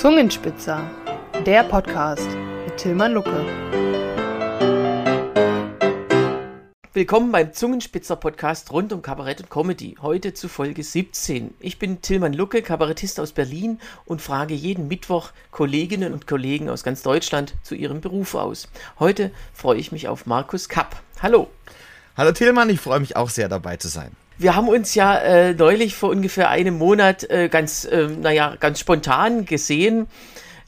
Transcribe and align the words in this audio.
Zungenspitzer, 0.00 0.90
der 1.44 1.62
Podcast 1.62 2.26
mit 2.64 2.78
Tilman 2.78 3.12
Lucke. 3.12 3.44
Willkommen 6.94 7.30
beim 7.30 7.52
Zungenspitzer 7.52 8.16
Podcast 8.16 8.72
rund 8.72 8.94
um 8.94 9.02
Kabarett 9.02 9.42
und 9.42 9.50
Comedy. 9.50 9.98
Heute 10.00 10.32
zu 10.32 10.48
Folge 10.48 10.82
17. 10.82 11.52
Ich 11.60 11.78
bin 11.78 12.00
Tilman 12.00 12.32
Lucke, 12.32 12.62
Kabarettist 12.62 13.20
aus 13.20 13.32
Berlin 13.32 13.78
und 14.06 14.22
frage 14.22 14.54
jeden 14.54 14.88
Mittwoch 14.88 15.32
Kolleginnen 15.50 16.14
und 16.14 16.26
Kollegen 16.26 16.70
aus 16.70 16.82
ganz 16.82 17.02
Deutschland 17.02 17.52
zu 17.62 17.74
ihrem 17.74 18.00
Beruf 18.00 18.34
aus. 18.34 18.68
Heute 18.98 19.30
freue 19.52 19.76
ich 19.76 19.92
mich 19.92 20.08
auf 20.08 20.24
Markus 20.24 20.70
Kapp. 20.70 20.96
Hallo. 21.20 21.50
Hallo 22.16 22.32
Tilman, 22.32 22.70
ich 22.70 22.80
freue 22.80 23.00
mich 23.00 23.16
auch 23.16 23.28
sehr 23.28 23.50
dabei 23.50 23.76
zu 23.76 23.88
sein. 23.88 24.12
Wir 24.40 24.56
haben 24.56 24.70
uns 24.70 24.94
ja 24.94 25.18
äh, 25.18 25.52
neulich 25.52 25.94
vor 25.94 26.08
ungefähr 26.08 26.48
einem 26.48 26.78
Monat 26.78 27.28
äh, 27.28 27.50
ganz, 27.50 27.84
äh, 27.84 28.06
naja, 28.08 28.56
ganz 28.58 28.80
spontan 28.80 29.44
gesehen. 29.44 30.06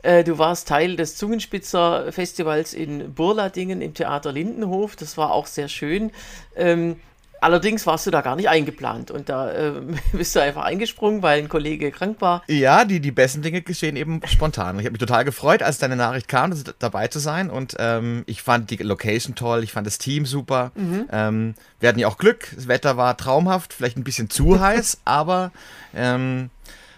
Äh, 0.03 0.25
du 0.25 0.37
warst 0.37 0.69
Teil 0.69 0.97
des 0.97 1.17
Zungenspitzer-Festivals 1.17 2.75
in 2.75 3.15
Burladingen 3.15 3.81
im 3.81 3.95
Theater 3.95 4.31
Lindenhof. 4.31 4.95
Das 4.95 5.17
war 5.17 5.33
auch 5.33 5.47
sehr 5.47 5.69
schön. 5.69 6.11
Ähm, 6.55 6.97
Allerdings 7.43 7.87
warst 7.87 8.07
du 8.07 8.11
da 8.11 8.21
gar 8.21 8.37
nicht 8.37 8.49
eingeplant 8.49 9.11
und 9.11 9.29
da 9.29 9.51
äh, 9.51 9.73
bist 10.13 10.37
du 10.37 10.41
einfach 10.41 10.63
eingesprungen, 10.63 11.23
weil 11.23 11.41
ein 11.41 11.49
Kollege 11.49 11.91
krank 11.91 12.21
war. 12.21 12.43
Ja, 12.47 12.85
die, 12.85 13.01
die 13.01 13.11
besten 13.11 13.43
Dinge 13.43 13.63
geschehen 13.63 13.97
eben 13.97 14.21
spontan. 14.27 14.79
Ich 14.79 14.85
habe 14.85 14.93
mich 14.93 15.01
total 15.01 15.25
gefreut, 15.25 15.63
als 15.63 15.79
deine 15.79 15.97
Nachricht 15.97 16.29
kam, 16.29 16.55
dabei 16.79 17.09
zu 17.09 17.19
sein 17.19 17.51
und 17.51 17.77
ähm, 17.79 18.23
ich 18.27 18.43
fand 18.43 18.71
die 18.71 18.77
Location 18.77 19.35
toll, 19.35 19.65
ich 19.65 19.73
fand 19.73 19.87
das 19.87 19.99
Team 19.99 20.25
super. 20.25 20.71
Mhm. 20.77 21.09
Ähm, 21.11 21.55
wir 21.81 21.89
hatten 21.89 21.99
ja 21.99 22.07
auch 22.07 22.19
Glück, 22.19 22.53
das 22.55 22.69
Wetter 22.69 22.97
war 22.97 23.17
traumhaft, 23.17 23.73
vielleicht 23.73 23.97
ein 23.97 24.05
bisschen 24.05 24.31
zu 24.31 24.61
heiß, 24.61 24.99
aber 25.05 25.51
ähm, 25.95 26.51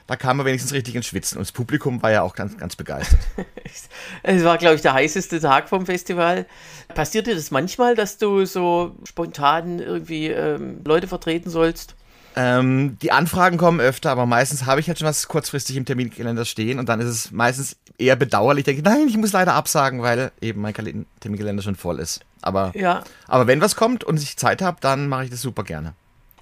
da 0.06 0.16
kam 0.16 0.36
man 0.36 0.46
wenigstens 0.46 0.72
richtig 0.72 0.94
ins 0.94 1.06
Schwitzen. 1.06 1.38
Und 1.38 1.46
das 1.46 1.52
Publikum 1.52 2.02
war 2.02 2.10
ja 2.10 2.22
auch 2.22 2.34
ganz, 2.34 2.56
ganz 2.58 2.76
begeistert. 2.76 3.20
es 4.22 4.44
war, 4.44 4.58
glaube 4.58 4.74
ich, 4.74 4.82
der 4.82 4.92
heißeste 4.92 5.41
Tag 5.41 5.69
vom 5.69 5.86
Festival. 5.86 6.46
Passiert 6.94 7.27
dir 7.27 7.34
das 7.34 7.50
manchmal, 7.50 7.94
dass 7.94 8.19
du 8.19 8.44
so 8.44 8.94
spontan 9.05 9.78
irgendwie 9.78 10.28
ähm, 10.28 10.80
Leute 10.84 11.06
vertreten 11.06 11.50
sollst? 11.50 11.94
Ähm, 12.36 12.98
die 13.00 13.12
Anfragen 13.12 13.58
kommen 13.58 13.80
öfter, 13.80 14.11
aber 14.11 14.27
meistens 14.27 14.66
habe 14.66 14.80
ich 14.80 14.88
halt 14.88 14.98
schon 14.98 15.06
was 15.06 15.28
kurzfristig 15.28 15.77
im 15.77 15.84
Terminkalender 15.84 16.44
stehen 16.44 16.80
und 16.80 16.89
dann 16.89 17.00
ist 17.00 17.06
es 17.06 17.30
meistens 17.30 17.77
eher 17.96 18.16
bedauerlich. 18.16 18.66
Ich 18.66 18.74
denke, 18.74 18.83
nein, 18.83 19.06
ich 19.08 19.16
muss 19.16 19.33
leider 19.33 19.55
absagen, 19.55 20.02
weil 20.02 20.33
eben 20.41 20.61
mein 20.61 20.74
Terminkalender 21.20 21.62
schon 21.62 21.77
voll 21.77 22.00
ist. 22.00 22.20
Aber, 22.42 22.72
ja. 22.74 23.05
aber 23.28 23.46
wenn 23.46 23.61
was 23.61 23.77
kommt 23.77 24.02
und 24.02 24.20
ich 24.20 24.36
Zeit 24.36 24.62
habe, 24.62 24.78
dann 24.80 25.08
mache 25.08 25.24
ich 25.24 25.30
das 25.30 25.42
super 25.42 25.62
gerne. 25.62 25.94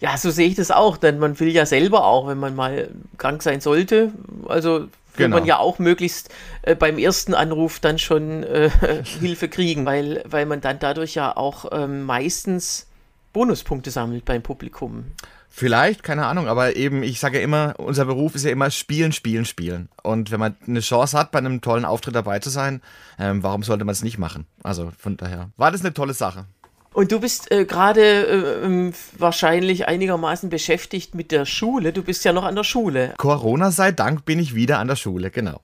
Ja, 0.03 0.17
so 0.17 0.33
sehe 0.33 0.49
ich 0.49 0.57
das 0.57 0.73
auch, 0.73 0.97
denn 0.97 1.21
man 1.21 1.39
will 1.39 1.51
ja 1.51 1.65
selber 1.65 2.05
auch, 2.05 2.27
wenn 2.27 2.41
man 2.41 2.57
mal 2.57 2.91
krank 3.19 3.41
sein 3.41 3.61
sollte, 3.61 4.11
also 4.49 4.81
will 4.81 4.89
genau. 5.27 5.37
man 5.37 5.47
ja 5.47 5.59
auch 5.59 5.79
möglichst 5.79 6.29
äh, 6.63 6.75
beim 6.75 6.99
ersten 6.99 7.35
Anruf 7.35 7.79
dann 7.79 8.01
schon 8.01 8.43
äh, 8.43 8.69
Hilfe 9.21 9.49
kriegen, 9.49 9.87
weil, 9.87 10.25
weil 10.27 10.45
man 10.45 10.61
dann 10.61 10.81
dadurch 10.81 11.15
ja 11.15 11.37
auch 11.37 11.67
ähm, 11.71 12.03
meistens 12.03 12.89
Bonuspunkte 13.33 13.93
sammelt 13.93 14.25
beim 14.25 14.43
Publikum. 14.43 15.05
Vielleicht, 15.49 16.03
keine 16.03 16.27
Ahnung, 16.27 16.49
aber 16.49 16.75
eben, 16.75 17.05
ich 17.05 17.21
sage 17.21 17.39
ja 17.39 17.45
immer, 17.45 17.75
unser 17.79 18.07
Beruf 18.07 18.35
ist 18.35 18.45
ja 18.45 18.51
immer 18.51 18.73
Spielen, 18.73 19.13
Spielen, 19.13 19.45
Spielen. 19.45 19.89
Und 20.03 20.33
wenn 20.33 20.41
man 20.41 20.57
eine 20.67 20.81
Chance 20.81 21.17
hat, 21.17 21.31
bei 21.31 21.39
einem 21.39 21.61
tollen 21.61 21.85
Auftritt 21.85 22.17
dabei 22.17 22.41
zu 22.41 22.51
sein, 22.51 22.83
ähm, 23.21 23.45
warum 23.45 23.63
sollte 23.63 23.85
man 23.85 23.93
es 23.93 24.03
nicht 24.03 24.19
machen? 24.19 24.47
Also 24.65 24.91
von 24.99 25.17
daher 25.17 25.51
war 25.57 25.71
das 25.71 25.83
eine 25.83 25.95
tolle 25.95 26.15
Sache. 26.15 26.47
Und 26.93 27.11
du 27.11 27.21
bist 27.21 27.51
äh, 27.51 27.65
gerade 27.65 28.03
äh, 28.03 28.65
ähm, 28.65 28.93
wahrscheinlich 29.17 29.89
einigermaßen 29.89 30.51
beschäftigt 30.51 31.15
mit 31.15 31.31
der 31.31 31.47
Schule. 31.47 31.93
Du 31.93 32.03
bist 32.03 32.25
ja 32.25 32.33
noch 32.33 32.45
an 32.45 32.55
der 32.55 32.65
Schule. 32.65 33.15
Corona 33.17 33.71
sei 33.71 33.93
Dank 33.93 34.25
bin 34.25 34.39
ich 34.39 34.55
wieder 34.55 34.79
an 34.79 34.89
der 34.89 34.97
Schule, 34.97 35.31
genau. 35.31 35.61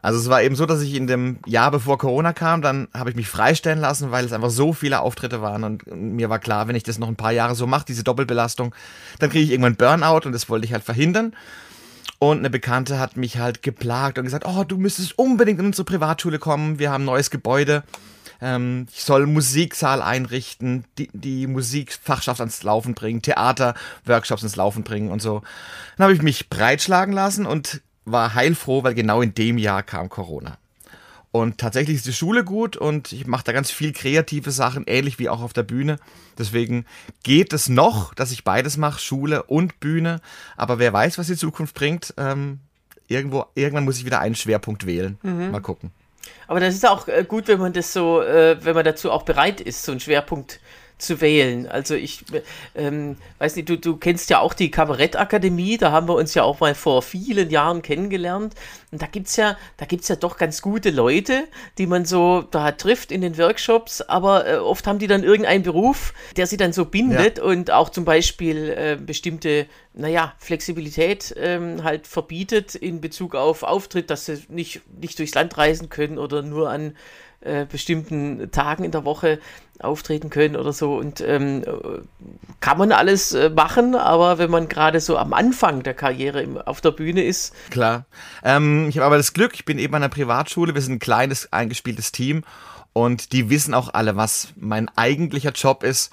Also 0.00 0.18
es 0.18 0.28
war 0.28 0.42
eben 0.42 0.56
so, 0.56 0.66
dass 0.66 0.80
ich 0.80 0.94
in 0.94 1.06
dem 1.06 1.38
Jahr 1.46 1.70
bevor 1.70 1.96
Corona 1.96 2.32
kam, 2.32 2.60
dann 2.60 2.88
habe 2.92 3.10
ich 3.10 3.16
mich 3.16 3.28
freistellen 3.28 3.78
lassen, 3.78 4.10
weil 4.10 4.24
es 4.24 4.32
einfach 4.32 4.50
so 4.50 4.72
viele 4.72 5.00
Auftritte 5.00 5.42
waren 5.42 5.62
und 5.62 5.86
mir 5.94 6.28
war 6.28 6.40
klar, 6.40 6.66
wenn 6.66 6.74
ich 6.74 6.82
das 6.82 6.98
noch 6.98 7.06
ein 7.06 7.14
paar 7.14 7.30
Jahre 7.30 7.54
so 7.54 7.68
mache, 7.68 7.84
diese 7.86 8.02
Doppelbelastung, 8.02 8.74
dann 9.20 9.30
kriege 9.30 9.44
ich 9.44 9.52
irgendwann 9.52 9.76
Burnout 9.76 10.26
und 10.26 10.32
das 10.32 10.48
wollte 10.48 10.66
ich 10.66 10.72
halt 10.72 10.82
verhindern. 10.82 11.36
Und 12.18 12.38
eine 12.38 12.50
Bekannte 12.50 12.98
hat 12.98 13.16
mich 13.16 13.38
halt 13.38 13.62
geplagt 13.62 14.18
und 14.18 14.24
gesagt, 14.24 14.44
oh, 14.46 14.64
du 14.64 14.76
müsstest 14.76 15.18
unbedingt 15.18 15.60
in 15.60 15.66
unsere 15.66 15.84
Privatschule 15.84 16.40
kommen, 16.40 16.80
wir 16.80 16.90
haben 16.90 17.02
ein 17.02 17.06
neues 17.06 17.30
Gebäude. 17.30 17.84
Ähm, 18.42 18.86
ich 18.92 19.04
soll 19.04 19.26
Musiksaal 19.26 20.02
einrichten, 20.02 20.84
die, 20.98 21.08
die 21.12 21.46
Musikfachschaft 21.46 22.40
ans 22.40 22.64
Laufen 22.64 22.94
bringen, 22.94 23.22
Theaterworkshops 23.22 24.42
ins 24.42 24.56
Laufen 24.56 24.82
bringen 24.82 25.10
und 25.10 25.22
so. 25.22 25.42
Dann 25.96 26.04
habe 26.04 26.14
ich 26.14 26.22
mich 26.22 26.50
breitschlagen 26.50 27.14
lassen 27.14 27.46
und 27.46 27.80
war 28.04 28.34
heilfroh, 28.34 28.82
weil 28.82 28.94
genau 28.94 29.22
in 29.22 29.32
dem 29.32 29.58
Jahr 29.58 29.84
kam 29.84 30.08
Corona. 30.08 30.58
Und 31.30 31.58
tatsächlich 31.58 31.96
ist 31.96 32.06
die 32.06 32.12
Schule 32.12 32.44
gut 32.44 32.76
und 32.76 33.12
ich 33.12 33.26
mache 33.26 33.44
da 33.44 33.52
ganz 33.52 33.70
viel 33.70 33.92
kreative 33.92 34.50
Sachen, 34.50 34.84
ähnlich 34.86 35.18
wie 35.18 35.30
auch 35.30 35.40
auf 35.40 35.54
der 35.54 35.62
Bühne. 35.62 35.98
Deswegen 36.36 36.84
geht 37.22 37.54
es 37.54 37.70
noch, 37.70 38.12
dass 38.12 38.32
ich 38.32 38.44
beides 38.44 38.76
mache, 38.76 39.00
Schule 39.00 39.44
und 39.44 39.80
Bühne. 39.80 40.20
Aber 40.56 40.78
wer 40.78 40.92
weiß, 40.92 41.16
was 41.16 41.28
die 41.28 41.36
Zukunft 41.36 41.74
bringt. 41.74 42.12
Ähm, 42.18 42.58
irgendwo, 43.06 43.46
irgendwann 43.54 43.84
muss 43.84 43.98
ich 43.98 44.04
wieder 44.04 44.20
einen 44.20 44.34
Schwerpunkt 44.34 44.84
wählen. 44.84 45.18
Mhm. 45.22 45.52
Mal 45.52 45.62
gucken. 45.62 45.92
Aber 46.46 46.60
das 46.60 46.74
ist 46.74 46.86
auch 46.86 47.08
äh, 47.08 47.24
gut, 47.26 47.48
wenn 47.48 47.60
man 47.60 47.72
das 47.72 47.92
so, 47.92 48.22
äh, 48.22 48.62
wenn 48.64 48.74
man 48.74 48.84
dazu 48.84 49.10
auch 49.10 49.22
bereit 49.22 49.60
ist, 49.60 49.82
so 49.82 49.92
einen 49.92 50.00
Schwerpunkt 50.00 50.60
zu 51.02 51.20
wählen. 51.20 51.66
Also 51.66 51.94
ich 51.94 52.24
ähm, 52.74 53.16
weiß 53.38 53.56
nicht, 53.56 53.68
du, 53.68 53.76
du 53.76 53.96
kennst 53.96 54.30
ja 54.30 54.38
auch 54.38 54.54
die 54.54 54.70
Kabarettakademie, 54.70 55.76
da 55.76 55.92
haben 55.92 56.08
wir 56.08 56.14
uns 56.14 56.34
ja 56.34 56.42
auch 56.42 56.60
mal 56.60 56.74
vor 56.74 57.02
vielen 57.02 57.50
Jahren 57.50 57.82
kennengelernt. 57.82 58.54
Und 58.90 59.02
da 59.02 59.06
gibt's 59.06 59.36
ja, 59.36 59.56
da 59.76 59.86
gibt's 59.86 60.08
ja 60.08 60.16
doch 60.16 60.36
ganz 60.36 60.62
gute 60.62 60.90
Leute, 60.90 61.44
die 61.78 61.86
man 61.86 62.04
so 62.04 62.42
da 62.50 62.72
trifft 62.72 63.10
in 63.10 63.20
den 63.20 63.38
Workshops, 63.38 64.02
aber 64.02 64.46
äh, 64.46 64.56
oft 64.56 64.86
haben 64.86 64.98
die 64.98 65.06
dann 65.06 65.24
irgendeinen 65.24 65.62
Beruf, 65.62 66.14
der 66.36 66.46
sie 66.46 66.56
dann 66.56 66.72
so 66.72 66.84
bindet 66.84 67.38
ja. 67.38 67.44
und 67.44 67.70
auch 67.70 67.90
zum 67.90 68.04
Beispiel 68.04 68.70
äh, 68.70 68.98
bestimmte, 69.00 69.66
naja, 69.94 70.34
Flexibilität 70.38 71.34
ähm, 71.38 71.84
halt 71.84 72.06
verbietet 72.06 72.74
in 72.74 73.00
Bezug 73.00 73.34
auf 73.34 73.62
Auftritt, 73.62 74.10
dass 74.10 74.26
sie 74.26 74.42
nicht, 74.48 74.82
nicht 75.00 75.18
durchs 75.18 75.34
Land 75.34 75.56
reisen 75.56 75.88
können 75.88 76.18
oder 76.18 76.42
nur 76.42 76.70
an 76.70 76.94
äh, 77.44 77.66
bestimmten 77.66 78.50
Tagen 78.50 78.84
in 78.84 78.90
der 78.90 79.04
Woche 79.04 79.38
auftreten 79.80 80.30
können 80.30 80.56
oder 80.56 80.72
so. 80.72 80.94
Und 80.94 81.20
ähm, 81.20 81.64
kann 82.60 82.78
man 82.78 82.92
alles 82.92 83.32
äh, 83.32 83.50
machen, 83.50 83.94
aber 83.94 84.38
wenn 84.38 84.50
man 84.50 84.68
gerade 84.68 85.00
so 85.00 85.16
am 85.16 85.32
Anfang 85.32 85.82
der 85.82 85.94
Karriere 85.94 86.42
im, 86.42 86.58
auf 86.58 86.80
der 86.80 86.92
Bühne 86.92 87.24
ist. 87.24 87.54
Klar. 87.70 88.04
Ähm, 88.44 88.86
ich 88.88 88.96
habe 88.96 89.06
aber 89.06 89.16
das 89.16 89.32
Glück, 89.32 89.54
ich 89.54 89.64
bin 89.64 89.78
eben 89.78 89.94
an 89.94 90.02
einer 90.02 90.10
Privatschule, 90.10 90.74
wir 90.74 90.82
sind 90.82 90.94
ein 90.94 90.98
kleines, 91.00 91.52
eingespieltes 91.52 92.12
Team 92.12 92.44
und 92.92 93.32
die 93.32 93.50
wissen 93.50 93.74
auch 93.74 93.92
alle, 93.92 94.16
was 94.16 94.48
mein 94.56 94.88
eigentlicher 94.96 95.52
Job 95.52 95.82
ist. 95.82 96.12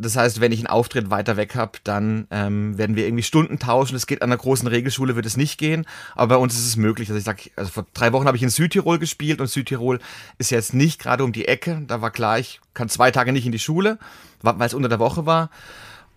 Das 0.00 0.16
heißt, 0.16 0.40
wenn 0.40 0.52
ich 0.52 0.60
einen 0.60 0.66
Auftritt 0.66 1.10
weiter 1.10 1.36
weg 1.36 1.54
habe, 1.54 1.78
dann 1.84 2.26
ähm, 2.30 2.78
werden 2.78 2.96
wir 2.96 3.06
irgendwie 3.06 3.22
Stunden 3.22 3.58
tauschen. 3.58 3.94
Das 3.94 4.06
geht 4.06 4.22
an 4.22 4.30
einer 4.30 4.38
großen 4.38 4.66
Regelschule, 4.66 5.14
wird 5.14 5.26
es 5.26 5.36
nicht 5.36 5.58
gehen. 5.58 5.84
Aber 6.14 6.36
bei 6.36 6.40
uns 6.40 6.54
ist 6.54 6.66
es 6.66 6.76
möglich. 6.76 7.08
Also 7.08 7.18
ich 7.18 7.24
sag, 7.24 7.50
also 7.56 7.70
vor 7.70 7.86
drei 7.92 8.12
Wochen 8.12 8.26
habe 8.26 8.36
ich 8.36 8.42
in 8.42 8.50
Südtirol 8.50 8.98
gespielt 8.98 9.40
und 9.40 9.48
Südtirol 9.48 10.00
ist 10.38 10.50
jetzt 10.50 10.74
nicht 10.74 11.00
gerade 11.00 11.22
um 11.22 11.32
die 11.32 11.46
Ecke. 11.46 11.82
Da 11.86 12.00
war 12.00 12.10
klar, 12.10 12.38
ich 12.38 12.60
kann 12.72 12.88
zwei 12.88 13.10
Tage 13.10 13.32
nicht 13.32 13.46
in 13.46 13.52
die 13.52 13.58
Schule, 13.58 13.98
weil 14.42 14.66
es 14.66 14.74
unter 14.74 14.88
der 14.88 14.98
Woche 14.98 15.26
war. 15.26 15.50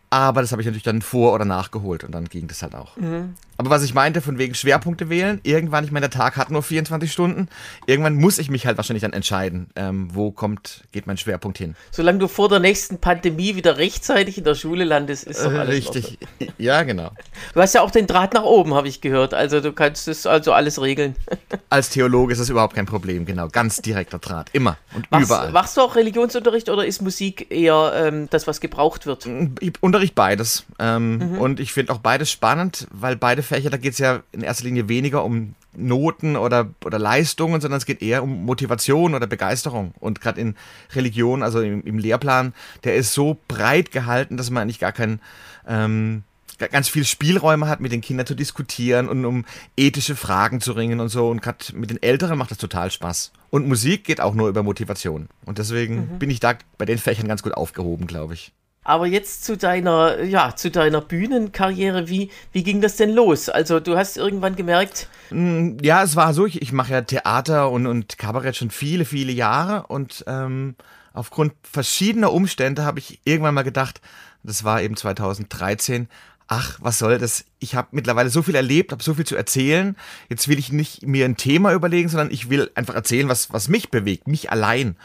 Aber 0.09 0.41
das 0.41 0.51
habe 0.51 0.61
ich 0.61 0.67
natürlich 0.67 0.83
dann 0.83 1.01
vor- 1.01 1.33
oder 1.33 1.43
nachgeholt 1.43 2.03
und 2.03 2.11
dann 2.11 2.25
ging 2.25 2.47
das 2.47 2.61
halt 2.61 2.75
auch. 2.75 2.95
Mhm. 2.97 3.33
Aber 3.63 3.69
was 3.69 3.84
ich 3.84 3.94
meinte, 3.94 4.19
von 4.19 4.38
wegen 4.38 4.56
Schwerpunkte 4.56 5.07
wählen, 5.07 5.40
irgendwann, 5.44 5.85
ich 5.85 5.91
meine, 5.91 6.09
der 6.09 6.19
Tag 6.19 6.35
hat 6.35 6.51
nur 6.51 6.62
24 6.62 7.09
Stunden, 7.09 7.47
irgendwann 7.85 8.16
muss 8.16 8.38
ich 8.38 8.50
mich 8.50 8.66
halt 8.66 8.75
wahrscheinlich 8.75 9.03
dann 9.03 9.13
entscheiden, 9.13 9.68
ähm, 9.78 10.09
wo 10.12 10.31
kommt, 10.31 10.84
geht 10.91 11.07
mein 11.07 11.18
Schwerpunkt 11.18 11.59
hin. 11.59 11.73
Solange 11.90 12.19
du 12.19 12.28
vor 12.28 12.50
der 12.50 12.59
nächsten 12.59 12.97
Pandemie 12.97 13.56
wieder 13.56 13.78
rechtzeitig 13.78 14.38
in 14.38 14.44
der 14.44 14.56
Schule 14.56 14.84
landest, 14.84 15.23
ist 15.23 15.46
doch 15.46 15.53
äh, 15.53 15.59
alles 15.59 15.75
Richtig, 15.75 16.19
ja, 16.57 16.84
genau. 16.84 17.12
Du 17.53 17.62
hast 17.62 17.73
ja 17.73 17.84
auch 17.84 17.91
den 17.91 18.06
Draht 18.06 18.34
nach 18.34 18.44
oben, 18.44 18.73
habe 18.73 18.90
ich 18.90 19.00
gehört, 19.00 19.34
also 19.34 19.62
du 19.62 19.72
kannst 19.72 20.09
das 20.09 20.25
also 20.25 20.52
alles 20.52 20.81
regeln. 20.81 21.16
Als 21.69 21.87
Theologe 21.87 22.34
ist 22.34 22.40
das 22.40 22.49
überhaupt 22.49 22.76
kein 22.76 22.85
Problem, 22.85 23.26
genau, 23.26 23.47
ganz 23.47 23.78
direkter 23.78 24.20
Draht, 24.20 24.49
immer 24.52 24.76
und 24.93 25.09
machst, 25.09 25.28
überall. 25.28 25.52
Machst 25.53 25.78
du 25.78 25.82
auch 25.82 25.96
Religionsunterricht 25.96 26.67
oder 26.67 26.85
ist 26.85 27.02
Musik 27.02 27.49
eher 27.49 27.93
ähm, 27.96 28.28
das, 28.29 28.46
was 28.46 28.59
gebraucht 28.59 29.05
wird? 29.05 29.26
Ich 29.61 29.72
unterrichte 29.79 30.16
beides 30.16 30.66
ähm, 30.79 31.17
mhm. 31.20 31.37
und 31.37 31.59
ich 31.61 31.72
finde 31.72 31.93
auch 31.93 31.99
beides 31.99 32.29
spannend, 32.29 32.87
weil 32.91 33.16
beide 33.16 33.41
Fächer, 33.53 33.70
da 33.70 33.78
geht 33.78 33.94
es 33.94 34.00
ja 34.00 34.23
in 34.32 34.41
erster 34.41 34.66
Linie 34.66 34.90
weniger 34.90 35.23
um 35.23 35.53
Noten 35.76 36.35
oder, 36.35 36.70
oder 36.84 36.97
Leistungen, 36.97 37.61
sondern 37.61 37.78
es 37.78 37.85
geht 37.85 38.02
eher 38.02 38.23
um 38.23 38.46
Motivation 38.46 39.14
oder 39.14 39.28
Begeisterung. 39.28 39.94
Und 40.00 40.22
gerade 40.22 40.41
in 40.41 40.55
Religion, 40.94 41.44
also 41.44 41.61
im, 41.61 41.84
im, 41.84 42.00
Lehrplan, 42.00 42.53
der 42.84 42.96
ist 42.96 43.14
so 43.14 43.38
breit 43.47 43.91
gehalten, 43.91 44.38
dass 44.38 44.50
man 44.50 44.64
eigentlich 44.64 44.79
gar 44.79 44.91
kein 44.91 45.20
ähm, 45.67 46.23
ganz 46.72 46.90
viel 46.90 47.05
Spielräume 47.05 47.67
hat, 47.67 47.79
mit 47.79 47.91
den 47.91 48.02
Kindern 48.02 48.26
zu 48.26 48.35
diskutieren 48.35 49.08
und 49.08 49.26
um 49.26 49.46
ethische 49.78 50.16
Fragen 50.16 50.61
zu 50.61 50.72
ringen 50.72 50.99
und 50.99 51.09
so. 51.09 51.29
Und 51.29 51.41
gerade 51.41 51.66
mit 51.73 51.90
den 51.90 52.02
Älteren 52.02 52.38
macht 52.38 52.52
das 52.52 52.58
total 52.58 52.90
Spaß. 52.90 53.34
Und 53.49 53.67
Musik 53.67 54.03
geht 54.03 54.20
auch 54.20 54.34
nur 54.34 54.49
über 54.49 54.64
Motivation. 54.64 55.28
Und 55.46 55.59
deswegen 55.59 56.14
mhm. 56.14 56.20
bin 56.20 56.29
ich 56.29 56.40
da 56.40 56.56
bei 56.78 56.85
den 56.85 56.97
Fächern 56.97 57.28
ganz 57.28 57.44
gut 57.44 57.53
aufgehoben, 57.53 58.08
glaube 58.08 58.34
ich. 58.34 58.52
Aber 58.84 59.08
jetzt 59.08 59.46
zu 59.46 59.58
deiner, 59.58 60.22
ja, 60.24 60.56
zu 60.56 60.70
deiner 60.70 61.02
Bühnenkarriere, 61.02 62.09
wie, 62.09 62.30
wie 62.52 62.64
ging 62.64 62.82
das 62.82 62.97
denn 62.97 63.12
los? 63.12 63.50
Also 63.50 63.80
du 63.80 63.96
hast 63.96 64.18
irgendwann 64.18 64.56
gemerkt. 64.56 65.08
Mm, 65.30 65.78
ja, 65.82 66.03
es 66.03 66.16
war 66.16 66.34
so, 66.34 66.46
ich, 66.46 66.62
ich 66.62 66.72
mache 66.72 66.91
ja 66.91 67.02
Theater 67.02 67.72
und, 67.72 67.88
und 67.88 68.18
Kabarett 68.18 68.56
schon 68.58 68.72
viele, 68.72 69.06
viele 69.06 69.32
Jahre 69.32 69.88
und 69.88 70.24
ähm, 70.28 70.76
aufgrund 71.14 71.53
verschiedener 71.64 72.34
Umstände 72.34 72.84
habe 72.84 73.00
ich 73.00 73.22
irgendwann 73.24 73.53
mal 73.53 73.64
gedacht, 73.64 74.02
das 74.44 74.64
war 74.66 74.82
eben 74.82 74.97
2013, 74.97 76.09
ach, 76.47 76.78
was 76.82 77.00
soll 77.00 77.18
das? 77.18 77.46
Ich 77.59 77.76
habe 77.76 77.90
mittlerweile 77.91 78.30
so 78.30 78.41
viel 78.41 78.56
erlebt, 78.56 78.91
habe 78.91 79.03
so 79.03 79.14
viel 79.14 79.26
zu 79.26 79.35
erzählen. 79.35 79.96
Jetzt 80.30 80.47
will 80.47 80.59
ich 80.59 80.72
nicht 80.72 81.08
mir 81.08 81.26
ein 81.26 81.38
Thema 81.38 81.74
überlegen, 81.74 82.09
sondern 82.09 82.32
ich 82.32 82.50
will 82.50 82.70
einfach 82.76 82.96
erzählen, 82.96 83.30
was, 83.30 83.53
was 83.53 83.70
mich 83.70 83.90
bewegt, 83.90 84.28
mich 84.28 84.52
allein. 84.52 84.97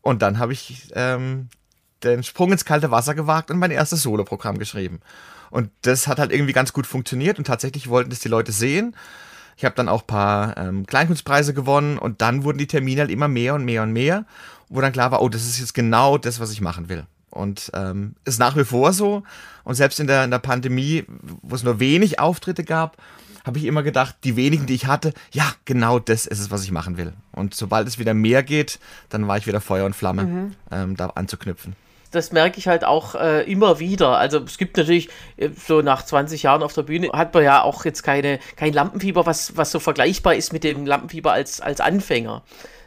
Und 0.00 0.22
dann 0.22 0.38
habe 0.38 0.52
ich 0.52 0.90
ähm, 0.94 1.48
den 2.04 2.22
Sprung 2.22 2.52
ins 2.52 2.64
kalte 2.64 2.90
Wasser 2.90 3.14
gewagt 3.14 3.50
und 3.50 3.58
mein 3.58 3.70
erstes 3.70 4.02
Soloprogramm 4.02 4.58
geschrieben. 4.58 5.00
Und 5.50 5.70
das 5.82 6.08
hat 6.08 6.18
halt 6.18 6.32
irgendwie 6.32 6.52
ganz 6.52 6.72
gut 6.72 6.86
funktioniert 6.86 7.38
und 7.38 7.46
tatsächlich 7.46 7.88
wollten 7.88 8.10
das 8.10 8.18
die 8.18 8.28
Leute 8.28 8.50
sehen. 8.52 8.96
Ich 9.56 9.64
habe 9.64 9.76
dann 9.76 9.88
auch 9.88 10.04
paar 10.04 10.56
ähm, 10.56 10.84
Kleinkunstpreise 10.84 11.54
gewonnen 11.54 11.98
und 11.98 12.22
dann 12.22 12.42
wurden 12.42 12.58
die 12.58 12.66
Termine 12.66 13.02
halt 13.02 13.10
immer 13.10 13.28
mehr 13.28 13.54
und 13.54 13.64
mehr 13.64 13.84
und 13.84 13.92
mehr, 13.92 14.24
wo 14.68 14.80
dann 14.80 14.92
klar 14.92 15.12
war, 15.12 15.22
oh, 15.22 15.28
das 15.28 15.46
ist 15.46 15.60
jetzt 15.60 15.74
genau 15.74 16.18
das, 16.18 16.40
was 16.40 16.50
ich 16.50 16.60
machen 16.60 16.88
will. 16.88 17.04
Und 17.30 17.70
ähm, 17.74 18.16
ist 18.24 18.40
nach 18.40 18.56
wie 18.56 18.64
vor 18.64 18.92
so. 18.92 19.22
Und 19.62 19.76
selbst 19.76 20.00
in 20.00 20.06
der, 20.06 20.24
in 20.24 20.30
der 20.30 20.38
Pandemie, 20.38 21.04
wo 21.42 21.54
es 21.54 21.62
nur 21.62 21.78
wenig 21.78 22.18
Auftritte 22.18 22.64
gab, 22.64 22.96
habe 23.44 23.58
ich 23.58 23.64
immer 23.64 23.82
gedacht, 23.82 24.16
die 24.24 24.36
wenigen, 24.36 24.66
die 24.66 24.74
ich 24.74 24.86
hatte, 24.86 25.12
ja, 25.32 25.44
genau 25.64 25.98
das 25.98 26.26
ist 26.26 26.40
es, 26.40 26.50
was 26.50 26.64
ich 26.64 26.72
machen 26.72 26.96
will. 26.96 27.12
Und 27.30 27.54
sobald 27.54 27.86
es 27.86 27.98
wieder 27.98 28.14
mehr 28.14 28.42
geht, 28.42 28.80
dann 29.08 29.28
war 29.28 29.36
ich 29.36 29.46
wieder 29.46 29.60
Feuer 29.60 29.84
und 29.86 29.94
Flamme, 29.94 30.24
mhm. 30.24 30.54
ähm, 30.72 30.96
da 30.96 31.06
anzuknüpfen 31.06 31.76
das 32.14 32.32
merke 32.32 32.58
ich 32.58 32.68
halt 32.68 32.84
auch 32.84 33.14
äh, 33.14 33.42
immer 33.50 33.78
wieder. 33.78 34.18
Also 34.18 34.38
es 34.38 34.58
gibt 34.58 34.76
natürlich 34.76 35.08
äh, 35.36 35.50
so 35.50 35.82
nach 35.82 36.04
20 36.04 36.42
Jahren 36.42 36.62
auf 36.62 36.72
der 36.72 36.82
Bühne 36.82 37.10
hat 37.12 37.34
man 37.34 37.44
ja 37.44 37.62
auch 37.62 37.84
jetzt 37.84 38.02
keine 38.02 38.38
kein 38.56 38.72
Lampenfieber, 38.72 39.26
was 39.26 39.56
was 39.56 39.70
so 39.70 39.80
vergleichbar 39.80 40.34
ist 40.34 40.52
mit 40.52 40.64
dem 40.64 40.86
Lampenfieber 40.86 41.32
als 41.32 41.60
als 41.60 41.80
Anfänger. 41.80 42.42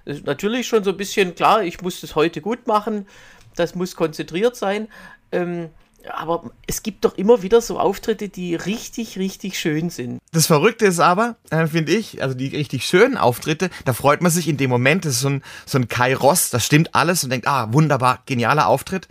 natürlich 0.06 0.68
schon 0.68 0.84
so 0.84 0.92
ein 0.92 0.98
bisschen 0.98 1.36
klar, 1.36 1.64
ich 1.64 1.82
muss 1.82 2.02
das 2.02 2.16
heute 2.16 2.42
gut 2.42 2.68
machen, 2.68 3.08
das 3.56 3.76
muss 3.76 3.96
konzentriert 3.96 4.56
sein. 4.56 4.88
Ähm, 5.32 5.70
aber 6.14 6.52
es 6.66 6.84
gibt 6.84 7.06
doch 7.06 7.18
immer 7.18 7.42
wieder 7.42 7.62
so 7.62 7.80
Auftritte, 7.80 8.30
die 8.30 8.56
richtig, 8.56 9.18
richtig 9.18 9.60
schön 9.60 9.90
sind. 9.90 10.20
Das 10.32 10.48
Verrückte 10.48 10.86
ist 10.86 11.00
aber, 11.00 11.36
äh, 11.50 11.68
finde 11.68 11.94
ich, 11.94 12.22
also 12.22 12.36
die 12.36 12.48
richtig 12.48 12.86
schönen 12.86 13.18
Auftritte, 13.18 13.70
da 13.86 13.94
freut 13.94 14.22
man 14.22 14.32
sich 14.32 14.48
in 14.48 14.58
dem 14.58 14.70
Moment, 14.70 15.06
das 15.06 15.14
ist 15.14 15.22
so 15.22 15.30
ein, 15.30 15.44
so 15.66 15.78
ein 15.78 15.88
Kai 15.88 16.16
Ross, 16.16 16.50
da 16.50 16.60
stimmt 16.60 16.96
alles 16.96 17.24
und 17.24 17.30
denkt, 17.30 17.48
ah, 17.48 17.72
wunderbar, 17.74 18.24
genialer 18.26 18.68
Auftritt. 18.68 19.08